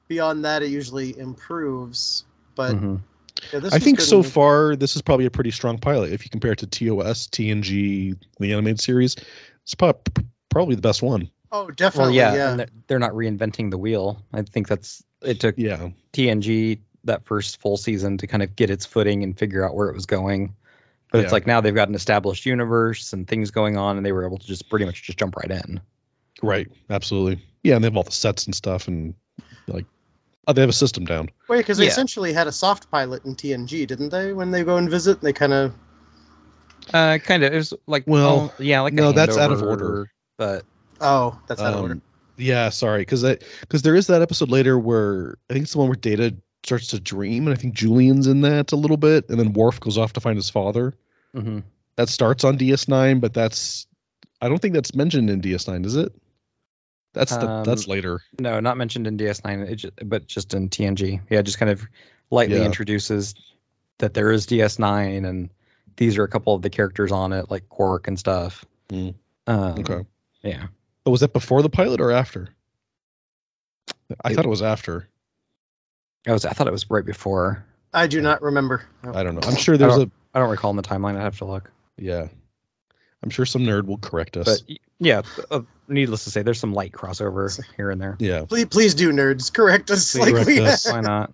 beyond 0.08 0.44
that, 0.44 0.62
it 0.62 0.68
usually 0.68 1.18
improves. 1.18 2.24
But 2.54 2.76
Mhm. 2.76 3.00
yeah, 3.52 3.60
I 3.72 3.78
think 3.78 4.00
so 4.00 4.22
far 4.22 4.76
this 4.76 4.96
is 4.96 5.02
probably 5.02 5.26
a 5.26 5.30
pretty 5.30 5.50
strong 5.50 5.78
pilot 5.78 6.12
if 6.12 6.24
you 6.24 6.30
compare 6.30 6.52
it 6.52 6.58
to 6.60 6.66
TOS, 6.66 7.26
TNG, 7.28 8.14
the 8.38 8.52
animated 8.52 8.80
series. 8.80 9.16
It's 9.64 9.74
prob- 9.74 10.06
probably 10.48 10.74
the 10.74 10.82
best 10.82 11.02
one. 11.02 11.30
Oh, 11.62 11.64
Well, 11.66 11.74
definitely. 11.74 12.16
yeah, 12.16 12.34
yeah. 12.34 12.50
and 12.50 12.60
they're- 12.60 12.68
they're 12.86 12.98
not 12.98 13.12
reinventing 13.12 13.70
the 13.70 13.78
wheel. 13.78 14.22
I 14.32 14.42
think 14.42 14.68
that's 14.68 15.02
it 15.22 15.40
took 15.40 15.54
Yeah, 15.58 15.88
TNG 16.12 16.80
that 17.04 17.24
first 17.24 17.60
full 17.60 17.76
season 17.76 18.18
to 18.18 18.26
kind 18.26 18.42
of 18.42 18.54
get 18.56 18.68
its 18.70 18.84
footing 18.84 19.22
and 19.22 19.38
figure 19.38 19.64
out 19.64 19.74
where 19.74 19.88
it 19.88 19.94
was 19.94 20.06
going. 20.06 20.54
But 21.12 21.22
it's 21.24 21.32
like 21.32 21.46
now 21.46 21.60
they've 21.60 21.74
got 21.74 21.88
an 21.88 21.94
established 21.94 22.44
universe 22.46 23.12
and 23.12 23.26
things 23.26 23.50
going 23.52 23.76
on, 23.76 23.96
and 23.96 24.04
they 24.04 24.12
were 24.12 24.26
able 24.26 24.38
to 24.38 24.46
just 24.46 24.68
pretty 24.68 24.84
much 24.84 25.02
just 25.04 25.18
jump 25.18 25.36
right 25.36 25.50
in. 25.50 25.80
right. 26.42 26.68
Absolutely. 26.90 27.42
Yeah, 27.64 27.76
and 27.76 27.82
they 27.84 27.86
have 27.86 27.96
all 27.96 28.02
the 28.02 28.10
sets 28.12 28.44
and 28.46 28.54
stuff, 28.54 28.86
and 28.88 29.14
like, 29.66 29.86
oh, 30.46 30.52
they 30.52 30.60
have 30.60 30.68
a 30.68 30.74
system 30.74 31.04
down. 31.06 31.30
Wait, 31.48 31.58
because 31.58 31.78
they 31.78 31.84
Yeah. 31.84 31.90
essentially 31.90 32.32
had 32.34 32.46
a 32.48 32.52
soft 32.52 32.90
pilot 32.90 33.24
in 33.24 33.34
TNG, 33.36 33.86
didn't 33.86 34.10
they? 34.10 34.32
When 34.34 34.50
they 34.50 34.62
go 34.62 34.76
and 34.76 34.90
visit, 34.90 35.20
they 35.22 35.32
kind 35.32 35.52
of. 35.54 35.74
Uh, 36.92 37.18
kind 37.18 37.42
of. 37.42 37.52
It 37.52 37.56
was 37.56 37.72
like 37.86 38.04
Well, 38.06 38.52
oh, 38.58 38.62
yeah, 38.62 38.80
like 38.82 38.92
a 38.92 38.96
no, 38.96 39.12
that's 39.12 39.36
out 39.38 39.50
of 39.50 39.60
handover, 39.60 39.66
order. 39.70 40.10
But 40.36 40.64
Oh, 41.00 41.38
that's 41.46 41.60
out 41.60 41.72
of 41.72 41.78
Um, 41.78 41.82
order. 41.82 42.00
Yeah, 42.38 42.68
sorry, 42.68 43.00
because 43.02 43.22
because 43.60 43.82
there 43.82 43.94
is 43.94 44.08
that 44.08 44.22
episode 44.22 44.50
later 44.50 44.78
where 44.78 45.38
I 45.48 45.54
think 45.54 45.64
it's 45.64 45.72
the 45.72 45.78
one 45.78 45.88
where 45.88 45.96
Data 45.96 46.36
starts 46.64 46.88
to 46.88 47.00
dream, 47.00 47.46
and 47.46 47.56
I 47.56 47.60
think 47.60 47.74
Julian's 47.74 48.26
in 48.26 48.42
that 48.42 48.72
a 48.72 48.76
little 48.76 48.96
bit, 48.96 49.28
and 49.30 49.38
then 49.38 49.52
Worf 49.54 49.80
goes 49.80 49.96
off 49.98 50.12
to 50.14 50.20
find 50.20 50.36
his 50.36 50.50
father. 50.50 50.92
mhm. 51.34 51.62
That 51.96 52.08
starts 52.10 52.44
on 52.44 52.58
DS9, 52.58 53.20
but 53.20 53.32
that's 53.32 53.86
I 54.40 54.48
don't 54.50 54.58
think 54.60 54.74
that's 54.74 54.94
mentioned 54.94 55.30
in 55.30 55.40
DS9, 55.40 55.86
is 55.86 55.96
it? 55.96 56.12
That's 57.14 57.34
the 57.34 57.48
Um, 57.48 57.64
that's 57.64 57.88
later. 57.88 58.20
no, 58.38 58.60
not 58.60 58.76
mentioned 58.76 59.06
in 59.06 59.16
DS9, 59.16 59.62
it 59.84 60.08
but 60.08 60.26
just 60.26 60.52
in 60.52 60.68
TNG. 60.68 61.20
Yeah, 61.30 61.40
just 61.40 61.58
kind 61.58 61.70
of 61.70 61.82
lightly 62.30 62.58
Yeah. 62.58 62.64
introduces 62.66 63.34
that 63.98 64.12
there 64.12 64.30
is 64.30 64.44
DS9 64.46 65.24
and 65.24 65.48
these 65.96 66.18
are 66.18 66.24
a 66.24 66.28
couple 66.28 66.54
of 66.54 66.60
the 66.60 66.68
characters 66.68 67.12
on 67.12 67.32
it, 67.32 67.50
like 67.50 67.66
Quark 67.70 68.08
and 68.08 68.18
stuff. 68.18 68.66
Mm. 68.90 69.14
Um, 69.46 69.78
Okay. 69.78 70.04
Yeah. 70.42 70.66
Oh, 71.06 71.12
was 71.12 71.20
that 71.20 71.32
before 71.32 71.62
the 71.62 71.70
pilot 71.70 72.00
or 72.00 72.10
after? 72.10 72.48
I 74.24 74.32
It- 74.32 74.34
thought 74.34 74.44
it 74.44 74.48
was 74.48 74.62
after. 74.62 75.08
I 76.26 76.32
was 76.32 76.44
I 76.44 76.50
thought 76.50 76.66
it 76.66 76.72
was 76.72 76.90
right 76.90 77.04
before. 77.04 77.64
I 77.94 78.08
do 78.08 78.20
not 78.20 78.42
remember. 78.42 78.82
I 79.04 79.22
don't 79.22 79.36
know. 79.36 79.48
I'm 79.48 79.54
sure 79.56 79.76
there's 79.78 79.96
I 79.96 80.02
a 80.02 80.08
don't, 80.34 80.50
recall 80.50 80.70
in 80.70 80.76
the 80.76 80.82
timeline. 80.82 81.16
I 81.16 81.22
have 81.22 81.38
to 81.38 81.44
look. 81.44 81.70
yeah. 81.96 82.28
I'm 83.22 83.30
sure 83.30 83.46
some 83.46 83.62
nerd 83.62 83.86
will 83.86 83.96
correct 83.96 84.36
us. 84.36 84.60
But 84.60 84.76
yeah, 85.00 85.22
uh, 85.50 85.62
needless 85.88 86.24
to 86.24 86.30
say, 86.30 86.42
there's 86.42 86.60
some 86.60 86.74
light 86.74 86.92
crossover 86.92 87.58
here 87.76 87.90
and 87.90 88.00
there. 88.00 88.16
yeah. 88.20 88.44
Please, 88.44 88.66
please 88.66 88.94
do, 88.94 89.10
nerds. 89.10 89.52
Correct 89.52 89.90
us. 89.90 90.12
Please 90.12 90.20
like 90.20 90.32
correct 90.34 90.46
we, 90.46 90.60
us. 90.60 90.86
Why 90.90 91.00
not? 91.00 91.32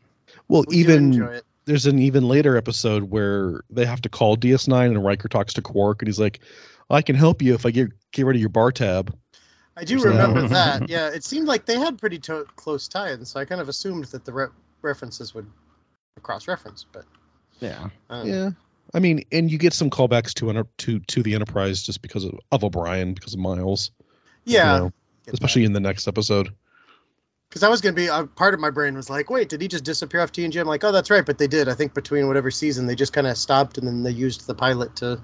Well, 0.48 0.64
we 0.68 0.76
even 0.76 1.40
there's 1.64 1.86
an 1.86 1.98
even 1.98 2.28
later 2.28 2.56
episode 2.56 3.04
where 3.04 3.62
they 3.70 3.84
have 3.84 4.02
to 4.02 4.08
call 4.08 4.36
DS9 4.36 4.86
and 4.86 5.04
Riker 5.04 5.28
talks 5.28 5.54
to 5.54 5.62
Quark 5.62 6.02
and 6.02 6.08
he's 6.08 6.20
like, 6.20 6.40
"I 6.88 7.02
can 7.02 7.16
help 7.16 7.42
you 7.42 7.54
if 7.54 7.66
I 7.66 7.70
get 7.72 7.90
get 8.12 8.26
rid 8.26 8.36
of 8.36 8.40
your 8.40 8.48
bar 8.50 8.72
tab." 8.72 9.14
I 9.76 9.84
do 9.84 9.98
So- 9.98 10.08
remember 10.10 10.48
that. 10.48 10.88
Yeah, 10.88 11.08
it 11.08 11.24
seemed 11.24 11.46
like 11.48 11.64
they 11.66 11.78
had 11.78 11.98
pretty 11.98 12.18
to- 12.20 12.46
close 12.56 12.88
tie-ins, 12.88 13.30
so 13.30 13.40
I 13.40 13.44
kind 13.44 13.60
of 13.60 13.68
assumed 13.68 14.04
that 14.06 14.24
the 14.24 14.32
re- 14.32 14.46
references 14.82 15.34
would 15.34 15.46
cross-reference. 16.22 16.86
But 16.92 17.04
Yeah. 17.60 17.88
um, 18.10 18.28
Yeah. 18.28 18.50
I 18.94 18.98
mean, 19.00 19.24
and 19.32 19.50
you 19.50 19.56
get 19.58 19.72
some 19.72 19.88
callbacks 19.90 20.34
to 20.34 20.66
to 20.84 20.98
to 21.00 21.22
the 21.22 21.34
Enterprise 21.34 21.82
just 21.82 22.02
because 22.02 22.24
of, 22.24 22.34
of 22.50 22.64
O'Brien, 22.64 23.14
because 23.14 23.32
of 23.32 23.40
Miles. 23.40 23.90
you 24.44 24.56
yeah, 24.56 24.78
know, 24.78 24.92
especially 25.28 25.64
in 25.64 25.72
the 25.72 25.80
next 25.80 26.06
episode. 26.08 26.52
because 27.48 27.62
I 27.62 27.68
was 27.68 27.80
gonna 27.80 27.94
be 27.94 28.10
uh, 28.10 28.24
part 28.26 28.52
of 28.54 28.60
my 28.60 28.70
brain 28.70 28.94
was 28.94 29.08
like, 29.08 29.30
wait, 29.30 29.48
did 29.48 29.62
he 29.62 29.68
just 29.68 29.84
disappear 29.84 30.20
off 30.20 30.32
TNG? 30.32 30.60
I'm 30.60 30.66
like, 30.66 30.84
oh, 30.84 30.92
that's 30.92 31.10
right, 31.10 31.24
but 31.24 31.38
they 31.38 31.46
did. 31.46 31.68
I 31.68 31.74
think 31.74 31.94
between 31.94 32.26
whatever 32.26 32.50
season, 32.50 32.86
they 32.86 32.94
just 32.96 33.12
kind 33.14 33.26
of 33.26 33.38
stopped, 33.38 33.78
and 33.78 33.86
then 33.86 34.02
they 34.02 34.10
used 34.10 34.46
the 34.46 34.54
pilot 34.54 34.96
to 34.96 35.22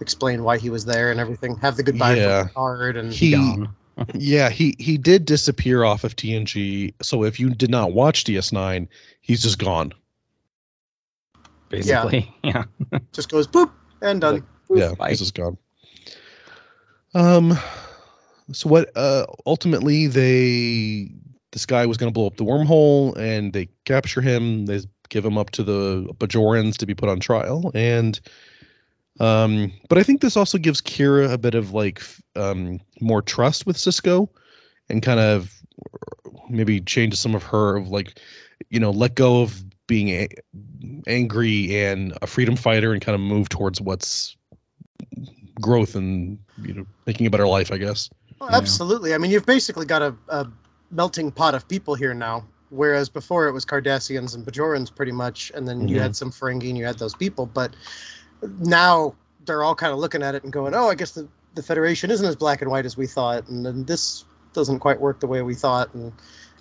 explain 0.00 0.42
why 0.42 0.56
he 0.56 0.70
was 0.70 0.84
there 0.86 1.10
and 1.10 1.20
everything. 1.20 1.56
Have 1.58 1.76
the 1.76 1.82
goodbye 1.82 2.14
Yeah. 2.16 2.48
card 2.54 2.96
and 2.96 3.12
He- 3.12 3.32
Gone. 3.32 3.74
Yeah, 4.14 4.50
he 4.50 4.74
he 4.78 4.98
did 4.98 5.24
disappear 5.24 5.84
off 5.84 6.04
of 6.04 6.16
TNG. 6.16 6.94
So 7.02 7.24
if 7.24 7.40
you 7.40 7.50
did 7.50 7.70
not 7.70 7.92
watch 7.92 8.24
DS9, 8.24 8.88
he's 9.20 9.42
just 9.42 9.58
gone. 9.58 9.92
Basically. 11.68 12.34
Yeah. 12.42 12.64
just 13.12 13.30
goes 13.30 13.46
boop 13.46 13.70
and 14.02 14.20
done. 14.20 14.46
yeah, 14.70 14.94
bye. 14.94 15.10
he's 15.10 15.18
just 15.20 15.34
gone. 15.34 15.58
Um, 17.14 17.58
so 18.52 18.68
what? 18.68 18.90
Uh, 18.96 19.26
ultimately, 19.46 20.06
they 20.06 21.10
this 21.52 21.66
guy 21.66 21.86
was 21.86 21.96
going 21.96 22.10
to 22.10 22.14
blow 22.14 22.26
up 22.26 22.36
the 22.36 22.44
wormhole, 22.44 23.16
and 23.16 23.52
they 23.52 23.68
capture 23.84 24.20
him. 24.20 24.66
They 24.66 24.80
give 25.08 25.24
him 25.24 25.36
up 25.38 25.50
to 25.50 25.62
the 25.62 26.08
Bajorans 26.18 26.78
to 26.78 26.86
be 26.86 26.94
put 26.94 27.08
on 27.08 27.20
trial, 27.20 27.70
and 27.74 28.18
um, 29.20 29.72
but 29.88 29.98
I 29.98 30.02
think 30.02 30.20
this 30.20 30.36
also 30.36 30.58
gives 30.58 30.80
Kira 30.80 31.32
a 31.32 31.38
bit 31.38 31.54
of 31.54 31.72
like 31.72 32.02
um 32.36 32.80
more 33.00 33.22
trust 33.22 33.66
with 33.66 33.76
Sisko, 33.76 34.28
and 34.88 35.02
kind 35.02 35.20
of 35.20 35.52
maybe 36.48 36.80
changes 36.80 37.20
some 37.20 37.34
of 37.34 37.42
her 37.44 37.76
of 37.76 37.88
like, 37.88 38.18
you 38.70 38.80
know, 38.80 38.90
let 38.90 39.14
go 39.14 39.42
of 39.42 39.62
being 39.86 40.08
a- 40.08 40.28
angry 41.06 41.76
and 41.84 42.16
a 42.22 42.26
freedom 42.26 42.56
fighter, 42.56 42.92
and 42.92 43.02
kind 43.02 43.14
of 43.14 43.20
move 43.20 43.48
towards 43.48 43.80
what's 43.80 44.36
growth 45.60 45.94
and 45.94 46.38
you 46.62 46.74
know 46.74 46.86
making 47.06 47.26
a 47.26 47.30
better 47.30 47.46
life, 47.46 47.72
I 47.72 47.78
guess. 47.78 48.10
Well, 48.40 48.50
absolutely. 48.50 49.14
I 49.14 49.18
mean, 49.18 49.30
you've 49.30 49.46
basically 49.46 49.86
got 49.86 50.02
a, 50.02 50.14
a 50.28 50.46
melting 50.90 51.30
pot 51.30 51.54
of 51.54 51.68
people 51.68 51.94
here 51.94 52.14
now, 52.14 52.46
whereas 52.70 53.08
before 53.10 53.48
it 53.48 53.52
was 53.52 53.66
Cardassians 53.66 54.34
and 54.34 54.46
Bajorans 54.46 54.94
pretty 54.94 55.12
much, 55.12 55.52
and 55.54 55.68
then 55.68 55.88
you 55.88 55.96
Mhm. 55.96 56.00
had 56.00 56.16
some 56.16 56.30
Ferengi 56.30 56.68
and 56.70 56.78
you 56.78 56.86
had 56.86 56.98
those 56.98 57.14
people. 57.14 57.44
But 57.44 57.74
now 58.42 59.14
they're 59.44 59.62
all 59.62 59.74
kind 59.74 59.92
of 59.92 59.98
looking 59.98 60.22
at 60.22 60.34
it 60.34 60.44
and 60.44 60.52
going, 60.52 60.74
"Oh, 60.74 60.88
I 60.88 60.94
guess 60.94 61.12
the, 61.12 61.28
the 61.54 61.62
Federation 61.62 62.10
isn't 62.10 62.26
as 62.26 62.36
black 62.36 62.62
and 62.62 62.70
white 62.70 62.86
as 62.86 62.96
we 62.96 63.06
thought, 63.06 63.48
and 63.48 63.64
then 63.64 63.84
this 63.84 64.24
doesn't 64.52 64.80
quite 64.80 65.00
work 65.00 65.20
the 65.20 65.26
way 65.26 65.42
we 65.42 65.54
thought." 65.54 65.94
And 65.94 66.12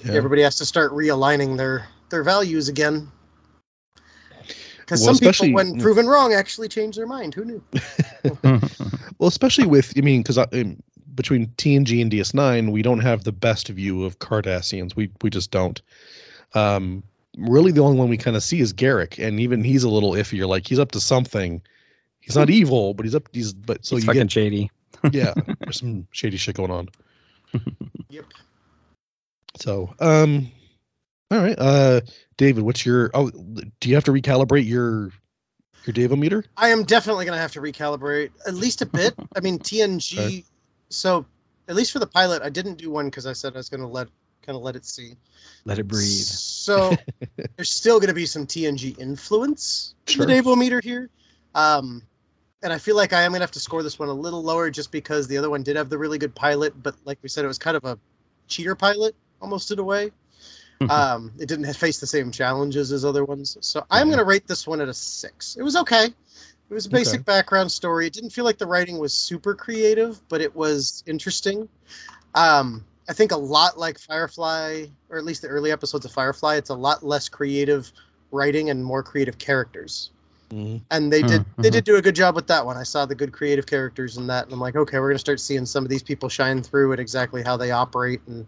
Yeah. 0.03 0.13
everybody 0.13 0.43
has 0.43 0.57
to 0.57 0.65
start 0.65 0.91
realigning 0.91 1.57
their 1.57 1.87
their 2.09 2.23
values 2.23 2.69
again. 2.69 3.11
Because 4.79 5.05
Well, 5.05 5.13
some 5.13 5.31
people, 5.31 5.53
when 5.53 5.79
proven 5.79 6.07
wrong, 6.07 6.33
actually 6.33 6.67
change 6.69 6.95
their 6.95 7.05
mind. 7.05 7.35
Who 7.35 7.45
knew? 7.45 7.63
Well, 9.19 9.27
especially 9.27 9.67
with 9.67 9.93
I 9.97 10.01
mean, 10.01 10.23
because 10.23 10.37
between 11.13 11.47
TNG 11.47 12.01
and 12.01 12.09
DS9, 12.09 12.71
we 12.71 12.81
don't 12.81 13.01
have 13.01 13.25
the 13.25 13.33
best 13.33 13.67
view 13.67 14.05
of 14.05 14.17
Cardassians. 14.17 14.95
We 14.95 15.11
we 15.21 15.29
just 15.29 15.51
don't. 15.51 15.81
Um, 16.53 17.03
really, 17.37 17.71
the 17.71 17.81
only 17.81 17.97
one 17.97 18.09
we 18.09 18.17
kind 18.17 18.35
of 18.35 18.43
see 18.43 18.59
is 18.59 18.73
Garak, 18.73 19.25
and 19.25 19.39
even 19.39 19.63
he's 19.63 19.83
a 19.83 19.89
little 19.89 20.11
iffy. 20.11 20.33
You're 20.33 20.47
like, 20.47 20.67
he's 20.67 20.79
up 20.79 20.91
to 20.93 20.99
something. 20.99 21.61
He's 22.19 22.35
not 22.35 22.49
evil, 22.49 22.93
but 22.93 23.05
he's 23.05 23.15
up. 23.15 23.29
He's 23.31 23.53
but 23.53 23.85
so 23.85 23.95
It's 23.95 24.03
you 24.03 24.07
fucking 24.07 24.23
get 24.23 24.31
shady. 24.31 24.71
yeah, 25.11 25.33
there's 25.59 25.79
some 25.79 26.07
shady 26.11 26.37
shit 26.37 26.55
going 26.55 26.71
on. 26.71 26.89
Yep. 28.11 28.25
So, 29.57 29.93
um, 29.99 30.51
all 31.29 31.39
right, 31.39 31.55
uh, 31.59 32.01
David, 32.37 32.63
what's 32.63 32.83
your? 32.83 33.11
Oh, 33.13 33.29
do 33.29 33.89
you 33.89 33.95
have 33.95 34.05
to 34.05 34.11
recalibrate 34.11 34.67
your 34.67 35.11
your 35.85 35.93
Davometer? 35.93 36.43
I 36.57 36.69
am 36.69 36.85
definitely 36.85 37.25
going 37.25 37.35
to 37.35 37.41
have 37.41 37.51
to 37.51 37.61
recalibrate 37.61 38.31
at 38.47 38.55
least 38.55 38.81
a 38.81 38.87
bit. 38.87 39.13
I 39.35 39.41
mean, 39.41 39.59
TNG. 39.59 40.17
Okay. 40.17 40.43
So, 40.89 41.27
at 41.67 41.75
least 41.75 41.91
for 41.91 41.99
the 41.99 42.07
pilot, 42.07 42.41
I 42.41 42.49
didn't 42.49 42.79
do 42.79 42.89
one 42.89 43.05
because 43.05 43.27
I 43.27 43.33
said 43.33 43.53
I 43.53 43.57
was 43.57 43.69
going 43.69 43.81
to 43.81 43.87
let 43.87 44.07
kind 44.45 44.55
of 44.55 44.61
let 44.63 44.75
it 44.75 44.85
see. 44.85 45.13
Let 45.65 45.79
it 45.79 45.87
breathe. 45.87 46.07
So, 46.07 46.95
there's 47.57 47.71
still 47.71 47.99
going 47.99 48.09
to 48.09 48.13
be 48.15 48.25
some 48.25 48.47
TNG 48.47 48.97
influence 48.99 49.93
Sure. 50.07 50.23
in 50.23 50.29
the 50.29 50.41
Davo 50.41 50.57
meter 50.57 50.79
here. 50.81 51.09
Um, 51.53 52.03
and 52.61 52.73
I 52.73 52.77
feel 52.77 52.95
like 52.95 53.13
I 53.13 53.23
am 53.23 53.31
going 53.31 53.39
to 53.39 53.43
have 53.43 53.51
to 53.51 53.59
score 53.59 53.83
this 53.83 53.97
one 53.99 54.09
a 54.09 54.13
little 54.13 54.43
lower 54.43 54.69
just 54.69 54.91
because 54.91 55.27
the 55.27 55.37
other 55.37 55.49
one 55.49 55.63
did 55.63 55.75
have 55.77 55.89
the 55.89 55.97
really 55.97 56.17
good 56.17 56.35
pilot, 56.35 56.73
but 56.81 56.95
like 57.05 57.17
we 57.21 57.29
said, 57.29 57.45
it 57.45 57.47
was 57.47 57.57
kind 57.57 57.77
of 57.77 57.85
a 57.85 57.97
cheater 58.47 58.75
pilot 58.75 59.15
almost 59.41 59.71
in 59.71 59.79
a 59.79 59.83
way. 59.83 60.11
um, 60.89 61.31
it 61.39 61.47
didn't 61.47 61.71
face 61.73 61.99
the 61.99 62.07
same 62.07 62.31
challenges 62.31 62.91
as 62.91 63.05
other 63.05 63.23
ones. 63.23 63.57
So 63.61 63.85
I'm 63.89 64.07
Yeah. 64.07 64.15
going 64.15 64.19
to 64.19 64.25
rate 64.25 64.47
this 64.47 64.65
one 64.67 64.81
at 64.81 64.89
a 64.89 64.93
six. 64.93 65.55
It 65.57 65.63
was 65.63 65.75
okay. 65.77 66.05
It 66.05 66.73
was 66.73 66.85
a 66.85 66.89
basic 66.89 67.21
Okay. 67.21 67.23
background 67.23 67.71
story. 67.71 68.07
It 68.07 68.13
didn't 68.13 68.29
feel 68.31 68.45
like 68.45 68.57
the 68.57 68.67
writing 68.67 68.97
was 68.99 69.13
super 69.13 69.55
creative, 69.55 70.19
but 70.29 70.41
it 70.41 70.55
was 70.55 71.03
interesting. 71.07 71.67
Um, 72.35 72.85
I 73.09 73.13
think 73.13 73.31
a 73.31 73.37
lot 73.37 73.77
like 73.77 73.99
Firefly, 73.99 74.85
or 75.09 75.17
at 75.17 75.25
least 75.25 75.41
the 75.41 75.47
early 75.47 75.71
episodes 75.71 76.05
of 76.05 76.11
Firefly, 76.11 76.55
it's 76.55 76.69
a 76.69 76.75
lot 76.75 77.03
less 77.03 77.27
creative 77.27 77.91
writing 78.31 78.69
and 78.69 78.85
more 78.85 79.01
creative 79.01 79.37
characters. 79.39 80.11
Mhm. 80.51 80.81
And 80.91 81.11
they 81.11 81.23
did 81.23 81.41
Hmm, 81.41 81.61
they 81.61 81.69
did 81.69 81.83
do 81.83 81.95
a 81.95 82.01
good 82.01 82.15
job 82.15 82.35
with 82.35 82.47
that 82.47 82.65
one. 82.65 82.77
I 82.77 82.83
saw 82.83 83.05
the 83.05 83.15
good 83.15 83.31
creative 83.31 83.65
characters 83.65 84.17
in 84.17 84.27
that, 84.27 84.45
and 84.45 84.53
I'm 84.53 84.59
like, 84.59 84.75
okay, 84.75 84.99
we're 84.99 85.09
gonna 85.09 85.19
start 85.19 85.39
seeing 85.39 85.65
some 85.65 85.83
of 85.83 85.89
these 85.89 86.03
people 86.03 86.29
shine 86.29 86.61
through 86.61 86.91
and 86.91 87.01
exactly 87.01 87.43
how 87.43 87.57
they 87.57 87.71
operate 87.71 88.21
and 88.27 88.45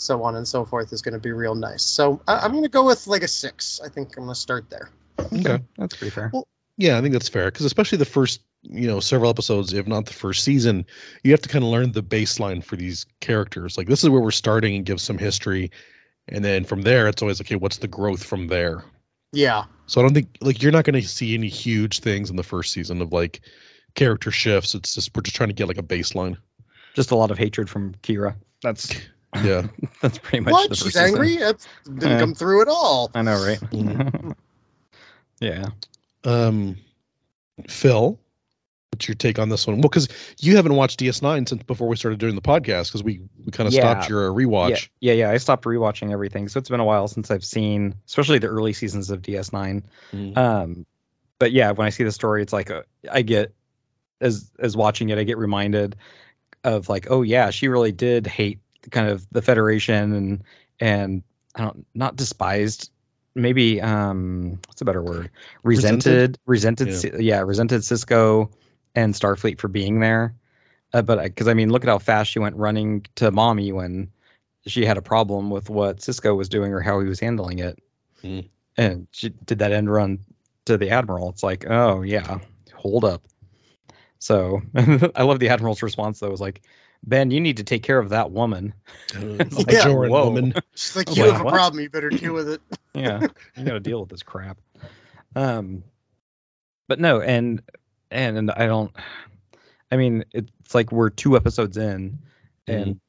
so 0.00 0.22
on 0.22 0.34
and 0.34 0.48
so 0.48 0.64
forth 0.64 0.92
is 0.92 1.02
going 1.02 1.12
to 1.12 1.20
be 1.20 1.30
real 1.30 1.54
nice. 1.54 1.82
So 1.82 2.22
I, 2.26 2.38
I'm 2.38 2.52
going 2.52 2.62
to 2.62 2.70
go 2.70 2.86
with 2.86 3.06
like 3.06 3.22
a 3.22 3.28
six. 3.28 3.80
I 3.84 3.88
think 3.88 4.16
I'm 4.16 4.24
going 4.24 4.34
to 4.34 4.40
start 4.40 4.70
there. 4.70 4.88
Okay. 5.32 5.62
That's 5.76 5.94
pretty 5.94 6.10
fair. 6.10 6.30
Well, 6.32 6.48
Yeah, 6.78 6.96
I 6.96 7.02
think 7.02 7.12
that's 7.12 7.28
fair 7.28 7.46
because 7.46 7.66
especially 7.66 7.98
the 7.98 8.06
first, 8.06 8.40
you 8.62 8.86
know, 8.88 9.00
several 9.00 9.30
episodes, 9.30 9.72
if 9.72 9.86
not 9.86 10.06
the 10.06 10.12
first 10.12 10.44
season, 10.44 10.86
you 11.24 11.30
have 11.32 11.40
to 11.42 11.48
kind 11.48 11.64
of 11.64 11.70
learn 11.70 11.92
the 11.92 12.02
baseline 12.02 12.62
for 12.62 12.76
these 12.76 13.06
characters. 13.20 13.78
Like 13.78 13.86
this 13.88 14.02
is 14.04 14.10
where 14.10 14.20
we're 14.20 14.30
starting 14.30 14.76
and 14.76 14.84
give 14.84 15.00
some 15.00 15.18
history, 15.18 15.70
and 16.28 16.44
then 16.44 16.64
from 16.64 16.82
there, 16.82 17.08
it's 17.08 17.22
always 17.22 17.40
okay. 17.40 17.56
What's 17.56 17.78
the 17.78 17.88
growth 17.88 18.22
from 18.22 18.48
there? 18.48 18.84
Yeah. 19.32 19.64
So 19.86 20.00
I 20.00 20.04
don't 20.04 20.14
think 20.14 20.36
like 20.40 20.62
you're 20.62 20.72
not 20.72 20.84
going 20.84 21.00
to 21.00 21.06
see 21.08 21.34
any 21.34 21.48
huge 21.48 22.00
things 22.00 22.30
in 22.30 22.36
the 22.36 22.42
first 22.42 22.72
season 22.72 23.00
of 23.02 23.12
like 23.12 23.40
character 23.94 24.30
shifts. 24.30 24.74
It's 24.74 24.94
just 24.94 25.16
we're 25.16 25.22
just 25.22 25.36
trying 25.36 25.48
to 25.48 25.54
get 25.54 25.68
like 25.68 25.78
a 25.78 25.82
baseline. 25.82 26.36
Just 26.94 27.10
a 27.12 27.16
lot 27.16 27.30
of 27.30 27.38
hatred 27.38 27.70
from 27.70 27.94
Kira. 28.02 28.34
That's 28.62 28.94
Yeah. 29.44 29.68
that's 30.02 30.18
pretty 30.18 30.40
much 30.40 30.52
What? 30.52 30.70
the 30.70 30.74
She's 30.76 30.84
first 30.92 30.96
season. 30.96 31.08
angry? 31.14 31.36
That 31.36 31.66
didn't 31.84 32.10
Yeah. 32.10 32.18
come 32.18 32.34
through 32.34 32.62
at 32.62 32.68
all. 32.68 33.10
I 33.14 33.22
know, 33.22 33.42
right? 33.44 33.60
Mhm. 33.70 34.34
yeah. 35.40 35.66
Um, 36.24 36.76
Phil, 37.68 38.18
what's 39.00 39.08
your 39.08 39.14
take 39.14 39.38
on 39.38 39.48
this 39.48 39.66
one? 39.66 39.76
Well, 39.76 39.88
because 39.88 40.08
you 40.40 40.56
haven't 40.56 40.74
watched 40.74 41.00
DS9 41.00 41.48
since 41.48 41.62
before 41.62 41.88
we 41.88 41.96
started 41.96 42.20
doing 42.20 42.34
the 42.34 42.42
podcast 42.42 42.88
because 42.88 43.02
we 43.02 43.22
we 43.42 43.50
kind 43.50 43.66
of 43.66 43.72
Yeah. 43.72 43.80
stopped 43.80 44.10
your 44.10 44.30
rewatch. 44.30 44.90
Yeah, 45.00 45.14
yeah, 45.14 45.26
yeah. 45.26 45.30
I 45.30 45.38
stopped 45.38 45.64
rewatching 45.64 46.12
everything, 46.12 46.48
so 46.48 46.58
it's 46.58 46.68
been 46.68 46.80
a 46.80 46.84
while 46.84 47.08
since 47.08 47.30
I've 47.30 47.44
seen, 47.44 47.94
especially 48.06 48.40
the 48.40 48.48
early 48.48 48.74
seasons 48.74 49.08
of 49.10 49.22
DS9. 49.22 49.84
Mhm. 50.12 50.36
Um, 50.36 50.86
but 51.38 51.50
yeah, 51.52 51.70
when 51.70 51.86
I 51.86 51.90
see 51.90 52.04
the 52.04 52.12
story, 52.12 52.42
it's 52.42 52.52
like 52.52 52.70
uh, 52.70 52.82
I 53.10 53.22
get 53.22 53.54
as 54.20 54.50
as 54.58 54.76
watching 54.76 55.08
it, 55.08 55.16
I 55.16 55.24
get 55.24 55.38
reminded 55.38 55.96
of 56.62 56.90
like, 56.90 57.06
oh 57.10 57.22
yeah, 57.22 57.48
she 57.48 57.68
really 57.68 57.92
did 57.92 58.26
hate 58.26 58.58
kind 58.90 59.08
of 59.08 59.26
the 59.32 59.40
Federation 59.40 60.12
and 60.12 60.42
and 60.78 61.22
I 61.54 61.62
don't 61.62 61.86
not 61.94 62.16
despised, 62.16 62.90
maybe 63.34 63.80
um, 63.80 64.60
what's 64.68 64.82
a 64.82 64.84
better 64.84 65.02
word? 65.02 65.30
Resented, 65.62 66.38
resented, 66.44 66.88
Yeah. 66.88 67.10
yeah, 67.14 67.18
yeah 67.18 67.40
resented 67.40 67.80
Sisko 67.80 68.50
and 68.94 69.14
Starfleet 69.14 69.58
for 69.60 69.68
being 69.68 70.00
there. 70.00 70.34
Uh, 70.92 71.02
but 71.02 71.22
because 71.22 71.48
I 71.48 71.54
mean, 71.54 71.70
look 71.70 71.84
at 71.84 71.88
how 71.88 71.98
fast 71.98 72.30
she 72.30 72.38
went 72.40 72.56
running 72.56 73.06
to 73.16 73.30
mommy 73.30 73.72
when 73.72 74.10
she 74.66 74.84
had 74.84 74.98
a 74.98 75.02
problem 75.02 75.50
with 75.50 75.70
what 75.70 75.98
Sisko 75.98 76.36
was 76.36 76.48
doing 76.48 76.72
or 76.72 76.80
how 76.80 77.00
he 77.00 77.08
was 77.08 77.20
handling 77.20 77.58
it, 77.60 77.78
Mm. 78.22 78.48
and 78.76 79.06
she 79.12 79.30
did 79.30 79.60
that 79.60 79.72
end 79.72 79.90
run 79.90 80.18
to 80.66 80.76
the 80.76 80.90
admiral. 80.90 81.30
It's 81.30 81.42
like, 81.42 81.64
oh 81.68 82.02
yeah, 82.02 82.40
hold 82.74 83.04
up. 83.04 83.22
So 84.18 84.60
I 84.76 85.22
love 85.22 85.38
the 85.38 85.48
admiral's 85.48 85.82
response 85.82 86.20
though. 86.20 86.26
It 86.26 86.32
was 86.32 86.40
like, 86.40 86.60
Ben, 87.04 87.30
you 87.30 87.40
need 87.40 87.56
to 87.58 87.64
take 87.64 87.82
care 87.82 87.98
of 87.98 88.10
that 88.10 88.30
woman. 88.30 88.74
Uh, 89.14 89.44
Yeah. 89.68 89.88
Whoa. 89.88 90.26
woman. 90.30 90.54
She's 90.74 90.94
like, 90.96 91.16
you 91.16 91.22
wait, 91.22 91.32
have 91.32 91.40
a 91.40 91.44
what? 91.44 91.54
problem. 91.54 91.82
You 91.82 91.88
better 91.90 92.10
deal 92.10 92.34
with 92.34 92.48
it. 92.48 92.60
yeah 92.94 93.20
you 93.56 93.64
gotta 93.64 93.80
deal 93.80 94.00
with 94.00 94.08
this 94.08 94.22
crap 94.24 94.58
um 95.36 95.84
but 96.88 96.98
no 96.98 97.20
and 97.20 97.62
and, 98.10 98.38
and 98.38 98.50
i 98.50 98.66
don't 98.66 98.94
i 99.90 99.96
mean 99.96 100.24
it's 100.32 100.74
like 100.74 100.92
we're 100.92 101.10
two 101.10 101.36
episodes 101.36 101.76
in 101.76 102.18
mm-hmm. 102.68 102.72
and 102.72 103.00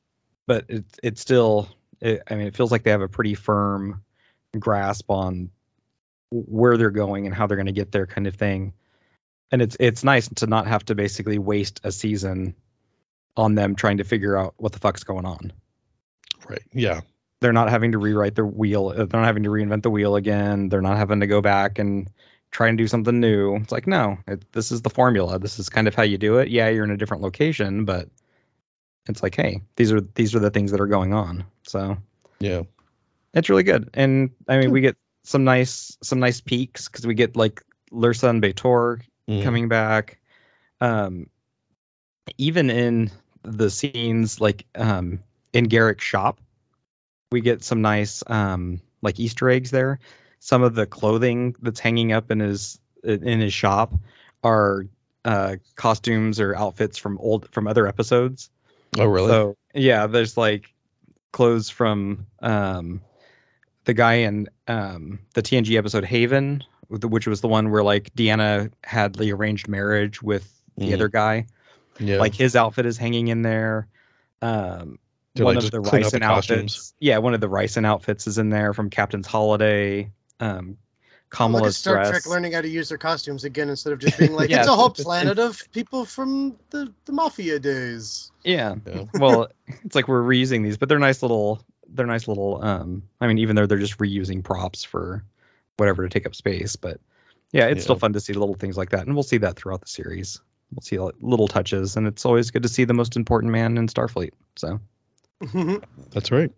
but 0.47 0.65
it's 0.69 0.99
it's 1.03 1.21
still 1.21 1.69
it, 1.99 2.23
i 2.29 2.35
mean 2.35 2.47
it 2.47 2.55
feels 2.55 2.71
like 2.71 2.83
they 2.83 2.91
have 2.91 3.01
a 3.01 3.07
pretty 3.07 3.35
firm 3.35 4.03
grasp 4.57 5.09
on 5.09 5.49
where 6.31 6.77
they're 6.77 6.91
going 6.91 7.25
and 7.25 7.35
how 7.35 7.47
they're 7.47 7.57
going 7.57 7.65
to 7.65 7.71
get 7.71 7.91
there 7.91 8.05
kind 8.05 8.27
of 8.27 8.35
thing 8.35 8.73
and 9.51 9.61
it's 9.61 9.77
it's 9.79 10.03
nice 10.03 10.29
to 10.29 10.47
not 10.47 10.67
have 10.67 10.83
to 10.85 10.95
basically 10.95 11.37
waste 11.37 11.81
a 11.83 11.91
season 11.91 12.55
on 13.37 13.55
them 13.55 13.75
trying 13.75 13.97
to 13.97 14.03
figure 14.03 14.37
out 14.37 14.53
what 14.57 14.71
the 14.71 14.79
fuck's 14.79 15.03
going 15.03 15.25
on 15.25 15.53
Right. 16.49 16.63
Yeah. 16.73 17.01
they're 17.39 17.53
not 17.53 17.69
having 17.69 17.93
to 17.93 17.97
rewrite 17.97 18.35
the 18.35 18.45
wheel 18.45 18.89
they're 18.89 19.07
not 19.07 19.25
having 19.25 19.43
to 19.43 19.49
reinvent 19.49 19.83
the 19.83 19.89
wheel 19.89 20.15
again 20.15 20.69
they're 20.69 20.81
not 20.81 20.97
having 20.97 21.19
to 21.21 21.27
go 21.27 21.41
back 21.41 21.79
and 21.79 22.09
try 22.51 22.67
and 22.67 22.77
do 22.77 22.87
something 22.87 23.19
new. 23.19 23.55
It's 23.55 23.71
like 23.71 23.87
no 23.87 24.17
it, 24.27 24.51
this 24.51 24.71
is 24.71 24.81
the 24.81 24.89
formula. 24.89 25.39
This 25.39 25.57
is 25.59 25.69
kind 25.69 25.87
of 25.87 25.95
how 25.95 26.03
you 26.03 26.17
do 26.17 26.37
it. 26.39 26.49
Yeah 26.49 26.69
you're 26.69 26.83
in 26.83 26.91
a 26.91 26.97
different 26.97 27.23
location 27.23 27.85
but 27.85 28.09
it's 29.07 29.23
like 29.23 29.35
hey 29.35 29.61
these 29.75 29.91
are 29.91 30.01
these 30.01 30.35
are 30.35 30.39
the 30.39 30.51
things 30.51 30.71
that 30.71 30.81
are 30.81 30.87
going 30.87 31.13
on. 31.13 31.45
So 31.63 31.97
Yeah. 32.39 32.63
it's 33.33 33.49
really 33.49 33.63
good. 33.63 33.89
And 33.93 34.31
i 34.47 34.57
mean 34.57 34.71
we 34.71 34.81
get 34.81 34.97
some 35.23 35.43
nice 35.43 35.97
some 36.03 36.19
nice 36.19 36.41
peaks 36.41 36.87
because 36.87 37.05
we 37.07 37.13
get 37.13 37.35
like 37.35 37.61
lursa 37.91 38.29
and 38.29 38.41
B'Etor 38.41 39.01
Mhm. 39.29 39.43
coming 39.43 39.67
back. 39.69 40.19
Um 40.79 41.27
even 42.37 42.69
in 42.69 43.11
the 43.43 43.69
scenes 43.69 44.39
like 44.39 44.65
um 44.75 45.19
in 45.53 45.67
garak's 45.67 46.03
shop 46.03 46.39
we 47.31 47.41
get 47.41 47.63
some 47.63 47.81
nice 47.81 48.23
um 48.27 48.81
like 49.01 49.19
easter 49.19 49.49
eggs 49.49 49.71
there 49.71 49.99
some 50.43 50.63
of 50.63 50.73
the 50.75 50.87
clothing 50.87 51.55
that's 51.61 51.79
hanging 51.79 52.11
up 52.11 52.31
in 52.31 52.39
his 52.39 52.79
in 53.03 53.39
his 53.39 53.53
shop 53.53 53.93
are 54.43 54.87
uh 55.23 55.55
costumes 55.75 56.39
or 56.39 56.55
outfits 56.55 56.97
from 56.97 57.17
old 57.19 57.47
from 57.51 57.67
other 57.67 57.85
episodes 57.87 58.49
Oh, 58.97 59.05
really? 59.05 59.27
so 59.29 59.55
yeah, 59.73 60.07
there's 60.07 60.35
like 60.35 60.73
clothes 61.31 61.69
from 61.69 62.25
um 62.41 63.01
the 63.85 63.93
guy 63.93 64.15
in 64.15 64.49
um 64.67 65.19
the 65.35 65.41
TNG 65.41 65.77
episode 65.77 66.03
Haven, 66.05 66.63
which 66.89 67.27
was 67.27 67.39
the 67.41 67.47
one 67.47 67.69
where 67.71 67.83
like 67.83 68.13
Deanna 68.15 68.71
had 68.83 69.13
the 69.15 69.31
arranged 69.31 69.67
marriage 69.67 70.21
with 70.21 70.51
the 70.75 70.89
Mhm. 70.89 70.93
other 70.95 71.07
guy. 71.07 71.45
yeah. 71.99 72.17
Like 72.17 72.33
his 72.35 72.55
outfit 72.55 72.85
is 72.87 72.97
hanging 72.97 73.27
in 73.29 73.43
there. 73.43 73.87
Um 74.41 74.97
one 75.37 75.55
like, 75.55 75.63
of 75.63 75.71
the 75.71 75.81
clean 75.81 76.03
out 76.03 76.11
Risan 76.11 76.19
the 76.19 76.25
outfits. 76.25 76.93
Yeah, 76.99 77.19
one 77.19 77.33
of 77.33 77.41
the 77.41 77.47
Risan 77.49 77.85
outfits 77.85 78.25
is 78.27 78.37
in 78.39 78.49
there 78.49 78.73
from 78.73 78.89
Captain's 78.89 79.27
Holiday. 79.27 80.11
Um 80.41 80.77
Look 81.31 81.37
at 81.37 81.45
Kamala's 81.45 81.77
Star 81.77 81.95
dress. 81.95 82.09
Trek 82.09 82.27
learning 82.27 82.51
how 82.51 82.61
to 82.61 82.67
use 82.67 82.89
their 82.89 82.97
costumes 82.97 83.45
again 83.45 83.69
instead 83.69 83.93
of 83.93 83.99
just 83.99 84.17
being 84.17 84.33
like, 84.35 84.49
Yeah, 84.49 84.59
it's 84.59 84.67
a 84.67 84.75
whole 84.75 84.89
planet 84.89 85.39
of 85.39 85.61
people 85.71 86.03
from 86.03 86.57
the, 86.71 86.93
the 87.05 87.13
Mafia 87.13 87.57
days. 87.57 88.31
Yeah. 88.43 88.75
Yeah. 88.85 89.05
well, 89.13 89.47
it's 89.85 89.95
like 89.95 90.09
we're 90.09 90.21
reusing 90.21 90.61
these, 90.63 90.77
but 90.77 90.89
they're 90.89 90.99
nice 90.99 91.21
little 91.21 91.63
they're 91.87 92.05
nice 92.05 92.27
little 92.27 92.63
um 92.63 93.03
I 93.19 93.27
mean 93.27 93.37
even 93.39 93.55
though 93.55 93.65
they're 93.65 93.77
just 93.77 93.97
reusing 93.97 94.43
props 94.43 94.83
for 94.83 95.23
whatever 95.77 96.03
to 96.03 96.09
take 96.09 96.25
up 96.25 96.35
space, 96.35 96.75
but 96.75 96.99
yeah, 97.53 97.67
it's 97.67 97.83
still 97.83 97.97
fun 97.97 98.13
to 98.13 98.19
see 98.19 98.33
little 98.33 98.55
things 98.55 98.77
like 98.77 98.91
that. 98.91 99.05
And 99.05 99.15
we'll 99.15 99.23
see 99.23 99.39
that 99.39 99.57
throughout 99.57 99.81
the 99.81 99.87
series. 99.87 100.39
We'll 100.73 100.81
see 100.81 100.99
little 100.99 101.47
touches 101.47 101.95
and 101.95 102.07
it's 102.07 102.25
always 102.25 102.51
good 102.51 102.63
to 102.63 102.69
see 102.69 102.83
the 102.85 102.93
most 102.93 103.15
important 103.15 103.51
man 103.51 103.77
in 103.77 103.87
Starfleet. 103.87 104.31
So, 104.57 104.79
That's 106.11 106.31
right. 106.31 106.51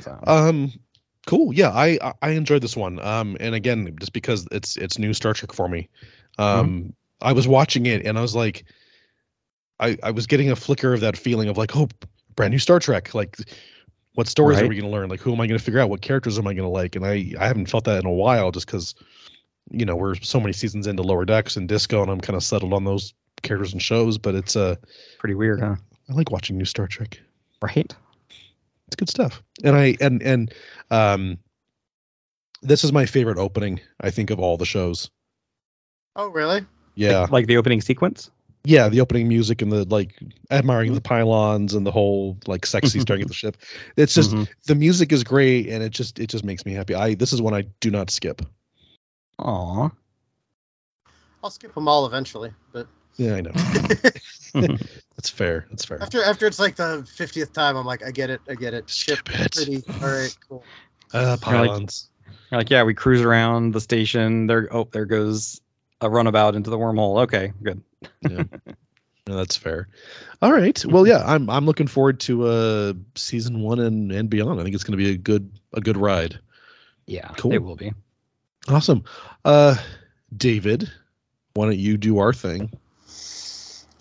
so 0.00 0.18
Um, 0.24 0.72
cool. 1.26 1.52
Yeah, 1.52 1.70
I 1.70 1.98
I- 2.20 2.30
enjoyed 2.30 2.62
this 2.62 2.76
one. 2.76 2.98
Um, 2.98 3.36
and 3.40 3.54
again, 3.54 3.96
just 3.98 4.12
because 4.12 4.46
it's 4.50 4.76
it's 4.76 4.98
new 4.98 5.14
Star 5.14 5.34
Trek 5.34 5.52
for 5.52 5.68
me. 5.68 5.88
Um, 6.38 6.94
I 7.20 7.32
was 7.32 7.46
watching 7.46 7.86
it 7.86 8.04
and 8.06 8.18
I 8.18 8.22
was 8.22 8.34
like, 8.34 8.64
I 9.78 9.96
I 10.02 10.10
was 10.10 10.26
getting 10.26 10.50
a 10.50 10.56
flicker 10.56 10.92
of 10.94 11.00
that 11.00 11.16
feeling 11.16 11.48
of 11.48 11.56
like, 11.56 11.76
oh, 11.76 11.88
brand 12.34 12.52
new 12.52 12.58
Star 12.58 12.78
Trek. 12.80 13.14
Like, 13.14 13.36
what 14.14 14.28
stories 14.28 14.60
are 14.60 14.68
we 14.68 14.76
going 14.76 14.90
to 14.90 14.90
learn? 14.90 15.08
Like, 15.08 15.20
who 15.20 15.32
am 15.32 15.40
I 15.40 15.46
going 15.46 15.58
to 15.58 15.64
figure 15.64 15.80
out? 15.80 15.90
What 15.90 16.02
characters 16.02 16.38
am 16.38 16.46
I 16.46 16.54
going 16.54 16.66
to 16.66 16.72
like? 16.72 16.96
And 16.96 17.06
I 17.06 17.32
I 17.38 17.46
haven't 17.46 17.66
felt 17.66 17.84
that 17.84 18.00
in 18.00 18.06
a 18.06 18.12
while, 18.12 18.50
just 18.50 18.66
because, 18.66 18.94
you 19.70 19.84
know, 19.84 19.96
we're 19.96 20.14
so 20.16 20.40
many 20.40 20.52
seasons 20.52 20.86
into 20.86 21.02
Lower 21.02 21.24
Decks 21.24 21.56
and 21.56 21.68
Disco, 21.68 22.02
and 22.02 22.10
I'm 22.10 22.20
kind 22.20 22.36
of 22.36 22.42
settled 22.42 22.72
on 22.72 22.84
those 22.84 23.14
characters 23.42 23.72
and 23.72 23.82
shows. 23.82 24.18
But 24.18 24.34
it's 24.34 24.56
uh, 24.56 24.76
pretty 25.18 25.34
weird, 25.34 25.60
huh? 25.60 25.76
I 26.10 26.12
like 26.12 26.30
watching 26.30 26.58
new 26.58 26.64
Star 26.64 26.86
Trek 26.86 27.20
Right? 27.62 27.94
It's 28.92 28.96
good 28.96 29.08
stuff 29.08 29.42
and 29.64 29.74
i 29.74 29.96
and 30.00 30.22
and 30.22 30.52
um 30.90 31.38
this 32.62 32.84
is 32.84 32.92
my 32.92 33.06
favorite 33.06 33.38
opening 33.38 33.80
i 34.00 34.10
think 34.10 34.28
of 34.30 34.38
all 34.38 34.56
the 34.58 34.66
shows 34.66 35.10
oh, 36.14 36.28
really? 36.28 36.66
yeah 36.94 37.20
Like, 37.22 37.30
like 37.30 37.46
the 37.46 37.56
opening 37.56 37.80
sequence? 37.80 38.30
yeah 38.64 38.90
the 38.90 39.00
opening 39.00 39.28
music 39.28 39.62
and 39.62 39.72
the 39.72 39.84
like 39.86 40.18
admiring 40.50 40.92
the 40.92 41.00
pylons 41.00 41.72
and 41.74 41.86
the 41.86 41.90
whole 41.90 42.36
like 42.46 42.66
sexy 42.66 43.00
staring 43.00 43.22
at 43.22 43.28
the 43.28 43.34
ship 43.34 43.56
it's 43.96 44.14
just 44.14 44.30
Mhm. 44.30 44.46
the 44.66 44.74
music 44.74 45.10
is 45.10 45.24
great 45.24 45.68
and 45.68 45.82
it 45.82 45.90
just 45.90 46.18
it 46.18 46.28
just 46.28 46.44
makes 46.44 46.66
me 46.66 46.72
happy 46.74 46.94
i 46.94 47.14
this 47.14 47.32
is 47.32 47.40
one 47.40 47.54
i 47.54 47.62
do 47.80 47.90
not 47.90 48.10
skip 48.10 48.42
Aw. 49.38 49.90
I'll 51.42 51.50
skip 51.50 51.74
them 51.74 51.88
all 51.88 52.06
eventually, 52.06 52.52
but 52.72 52.86
yeah 53.16 53.34
i 53.34 53.40
know 53.40 53.50
that's 55.16 55.28
fair 55.30 55.66
that's 55.70 55.84
fair 55.84 56.02
after 56.02 56.22
after 56.22 56.46
it's 56.46 56.58
like 56.58 56.76
the 56.76 57.06
fiftieth 57.16 57.52
time, 57.52 57.76
I'm 57.76 57.86
like, 57.86 58.04
I 58.04 58.10
get 58.10 58.30
it, 58.30 58.40
I 58.48 58.54
get 58.54 58.74
it. 58.74 58.88
Ship 58.90 59.18
it. 59.30 59.52
pretty. 59.54 59.82
All 60.02 60.08
right, 60.08 60.36
cool. 60.48 60.64
uh 61.12 61.18
You're 61.20 61.26
like- 61.30 61.40
pylons 61.40 62.08
You're 62.50 62.60
like, 62.60 62.70
yeah, 62.70 62.82
we 62.84 62.94
cruise 62.94 63.22
around 63.22 63.72
the 63.72 63.80
station. 63.80 64.46
There 64.46 64.68
oh, 64.70 64.88
there 64.90 65.06
goes 65.06 65.60
a 66.00 66.10
runabout 66.10 66.54
into 66.54 66.70
the 66.70 66.78
wormhole. 66.78 67.22
Okay, 67.24 67.52
good. 67.62 67.82
yeah 68.28 68.42
no, 69.28 69.36
that's 69.36 69.56
fair 69.56 69.86
all 70.42 70.52
right 70.52 70.84
well 70.84 71.06
yeah 71.06 71.22
i'm 71.24 71.48
i'm 71.48 71.64
looking 71.64 71.86
forward 71.86 72.18
to 72.18 72.44
uh 72.44 72.92
season 73.14 73.60
one 73.60 73.78
and 73.78 74.10
and 74.10 74.28
beyond 74.28 74.58
i 74.58 74.64
think 74.64 74.74
it's 74.74 74.82
going 74.82 74.98
to 74.98 75.04
be 75.04 75.10
a 75.12 75.16
good 75.16 75.48
a 75.72 75.80
good 75.80 75.96
ride 75.96 76.40
Yeah, 77.06 77.28
Cool. 77.36 77.52
it 77.52 77.62
will 77.62 77.76
be. 77.76 77.92
Awesome. 78.68 79.04
Uh 79.44 79.76
David, 80.36 80.90
why 81.54 81.66
don't 81.66 81.78
you 81.78 81.96
do 81.96 82.18
our 82.18 82.32
thing? 82.32 82.72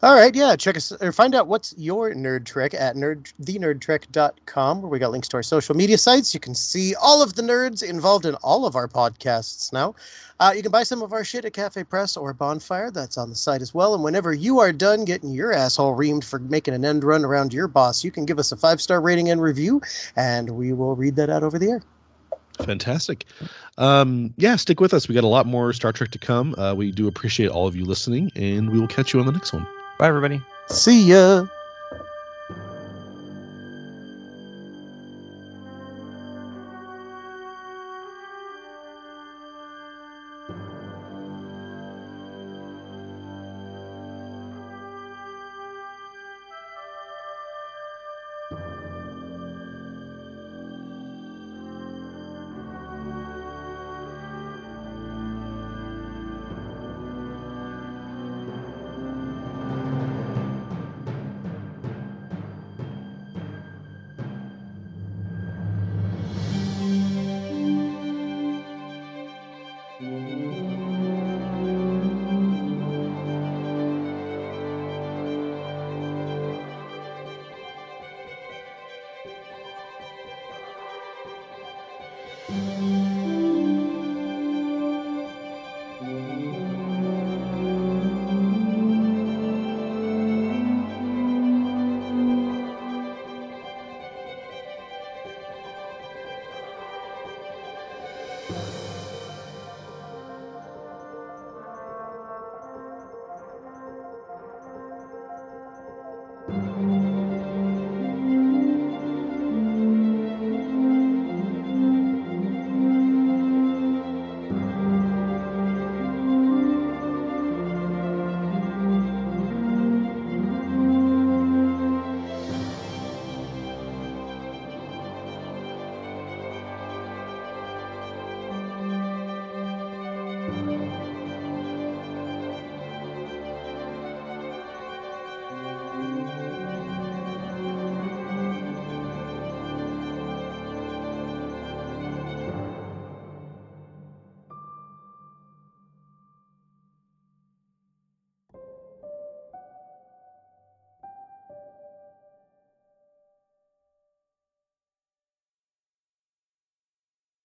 All 0.04 0.16
right, 0.16 0.34
yeah. 0.34 0.56
Check 0.56 0.78
us 0.78 0.92
or 0.92 1.12
find 1.12 1.36
out 1.36 1.46
what's 1.46 1.76
your 1.78 2.12
nerd 2.12 2.46
trek 2.46 2.74
at 2.74 2.96
nerd 2.96 3.32
thenerdtrek.com, 3.40 4.82
where 4.82 4.90
we 4.90 4.98
got 4.98 5.12
links 5.12 5.28
to 5.28 5.38
our 5.38 5.44
social 5.44 5.76
media 5.76 6.00
sites. 6.00 6.34
You 6.34 6.40
can 6.40 6.56
see 6.56 6.96
all 6.96 7.22
of 7.22 7.36
the 7.36 7.44
nerds 7.44 7.88
involved 7.88 8.26
in 8.26 8.34
all 8.34 8.66
of 8.66 8.76
our 8.76 8.88
podcasts 8.88 9.72
now. 9.72 9.94
Uh, 10.40 10.54
you 10.56 10.64
can 10.64 10.72
buy 10.72 10.82
some 10.82 11.04
of 11.04 11.14
our 11.14 11.24
shit 11.24 11.46
at 11.46 11.54
Cafe 11.54 11.84
Press 11.84 12.18
or 12.18 12.34
Bonfire. 12.34 12.90
That's 12.90 13.20
on 13.20 13.30
the 13.30 13.36
site 13.36 13.62
as 13.62 13.76
well. 13.76 13.94
And 13.94 14.04
whenever 14.04 14.34
you 14.34 14.62
are 14.62 14.72
done 14.72 15.06
getting 15.06 15.30
your 15.30 15.54
asshole 15.54 15.96
reamed 15.96 16.24
for 16.24 16.40
making 16.40 16.74
an 16.74 16.84
end 16.84 17.04
run 17.04 17.24
around 17.24 17.54
your 17.54 17.68
boss, 17.68 18.04
you 18.04 18.10
can 18.10 18.26
give 18.26 18.40
us 18.40 18.52
a 18.52 18.58
five 18.58 18.82
star 18.82 19.00
rating 19.00 19.30
and 19.30 19.40
review, 19.40 19.84
and 20.16 20.50
we 20.50 20.74
will 20.74 20.96
read 20.96 21.18
that 21.18 21.30
out 21.30 21.44
over 21.44 21.60
the 21.60 21.70
air. 21.70 21.84
Fantastic. 22.58 23.26
Um 23.78 24.34
yeah, 24.36 24.56
stick 24.56 24.80
with 24.80 24.96
us. 24.96 25.08
We 25.08 25.14
got 25.14 25.24
a 25.24 25.28
lot 25.28 25.46
more 25.46 25.74
Star 25.74 25.94
Trek 25.94 26.10
to 26.12 26.20
come. 26.20 26.56
Uh 26.58 26.74
we 26.74 26.92
do 26.92 27.08
appreciate 27.08 27.50
all 27.50 27.68
of 27.68 27.76
you 27.76 27.86
listening 27.86 28.32
and 28.36 28.72
we 28.72 28.80
will 28.80 28.88
catch 28.88 29.14
you 29.14 29.20
on 29.20 29.28
the 29.28 29.32
next 29.32 29.54
one. 29.54 29.68
Bye, 30.02 30.08
everybody. 30.08 30.42
See 30.66 31.04
ya. 31.14 31.46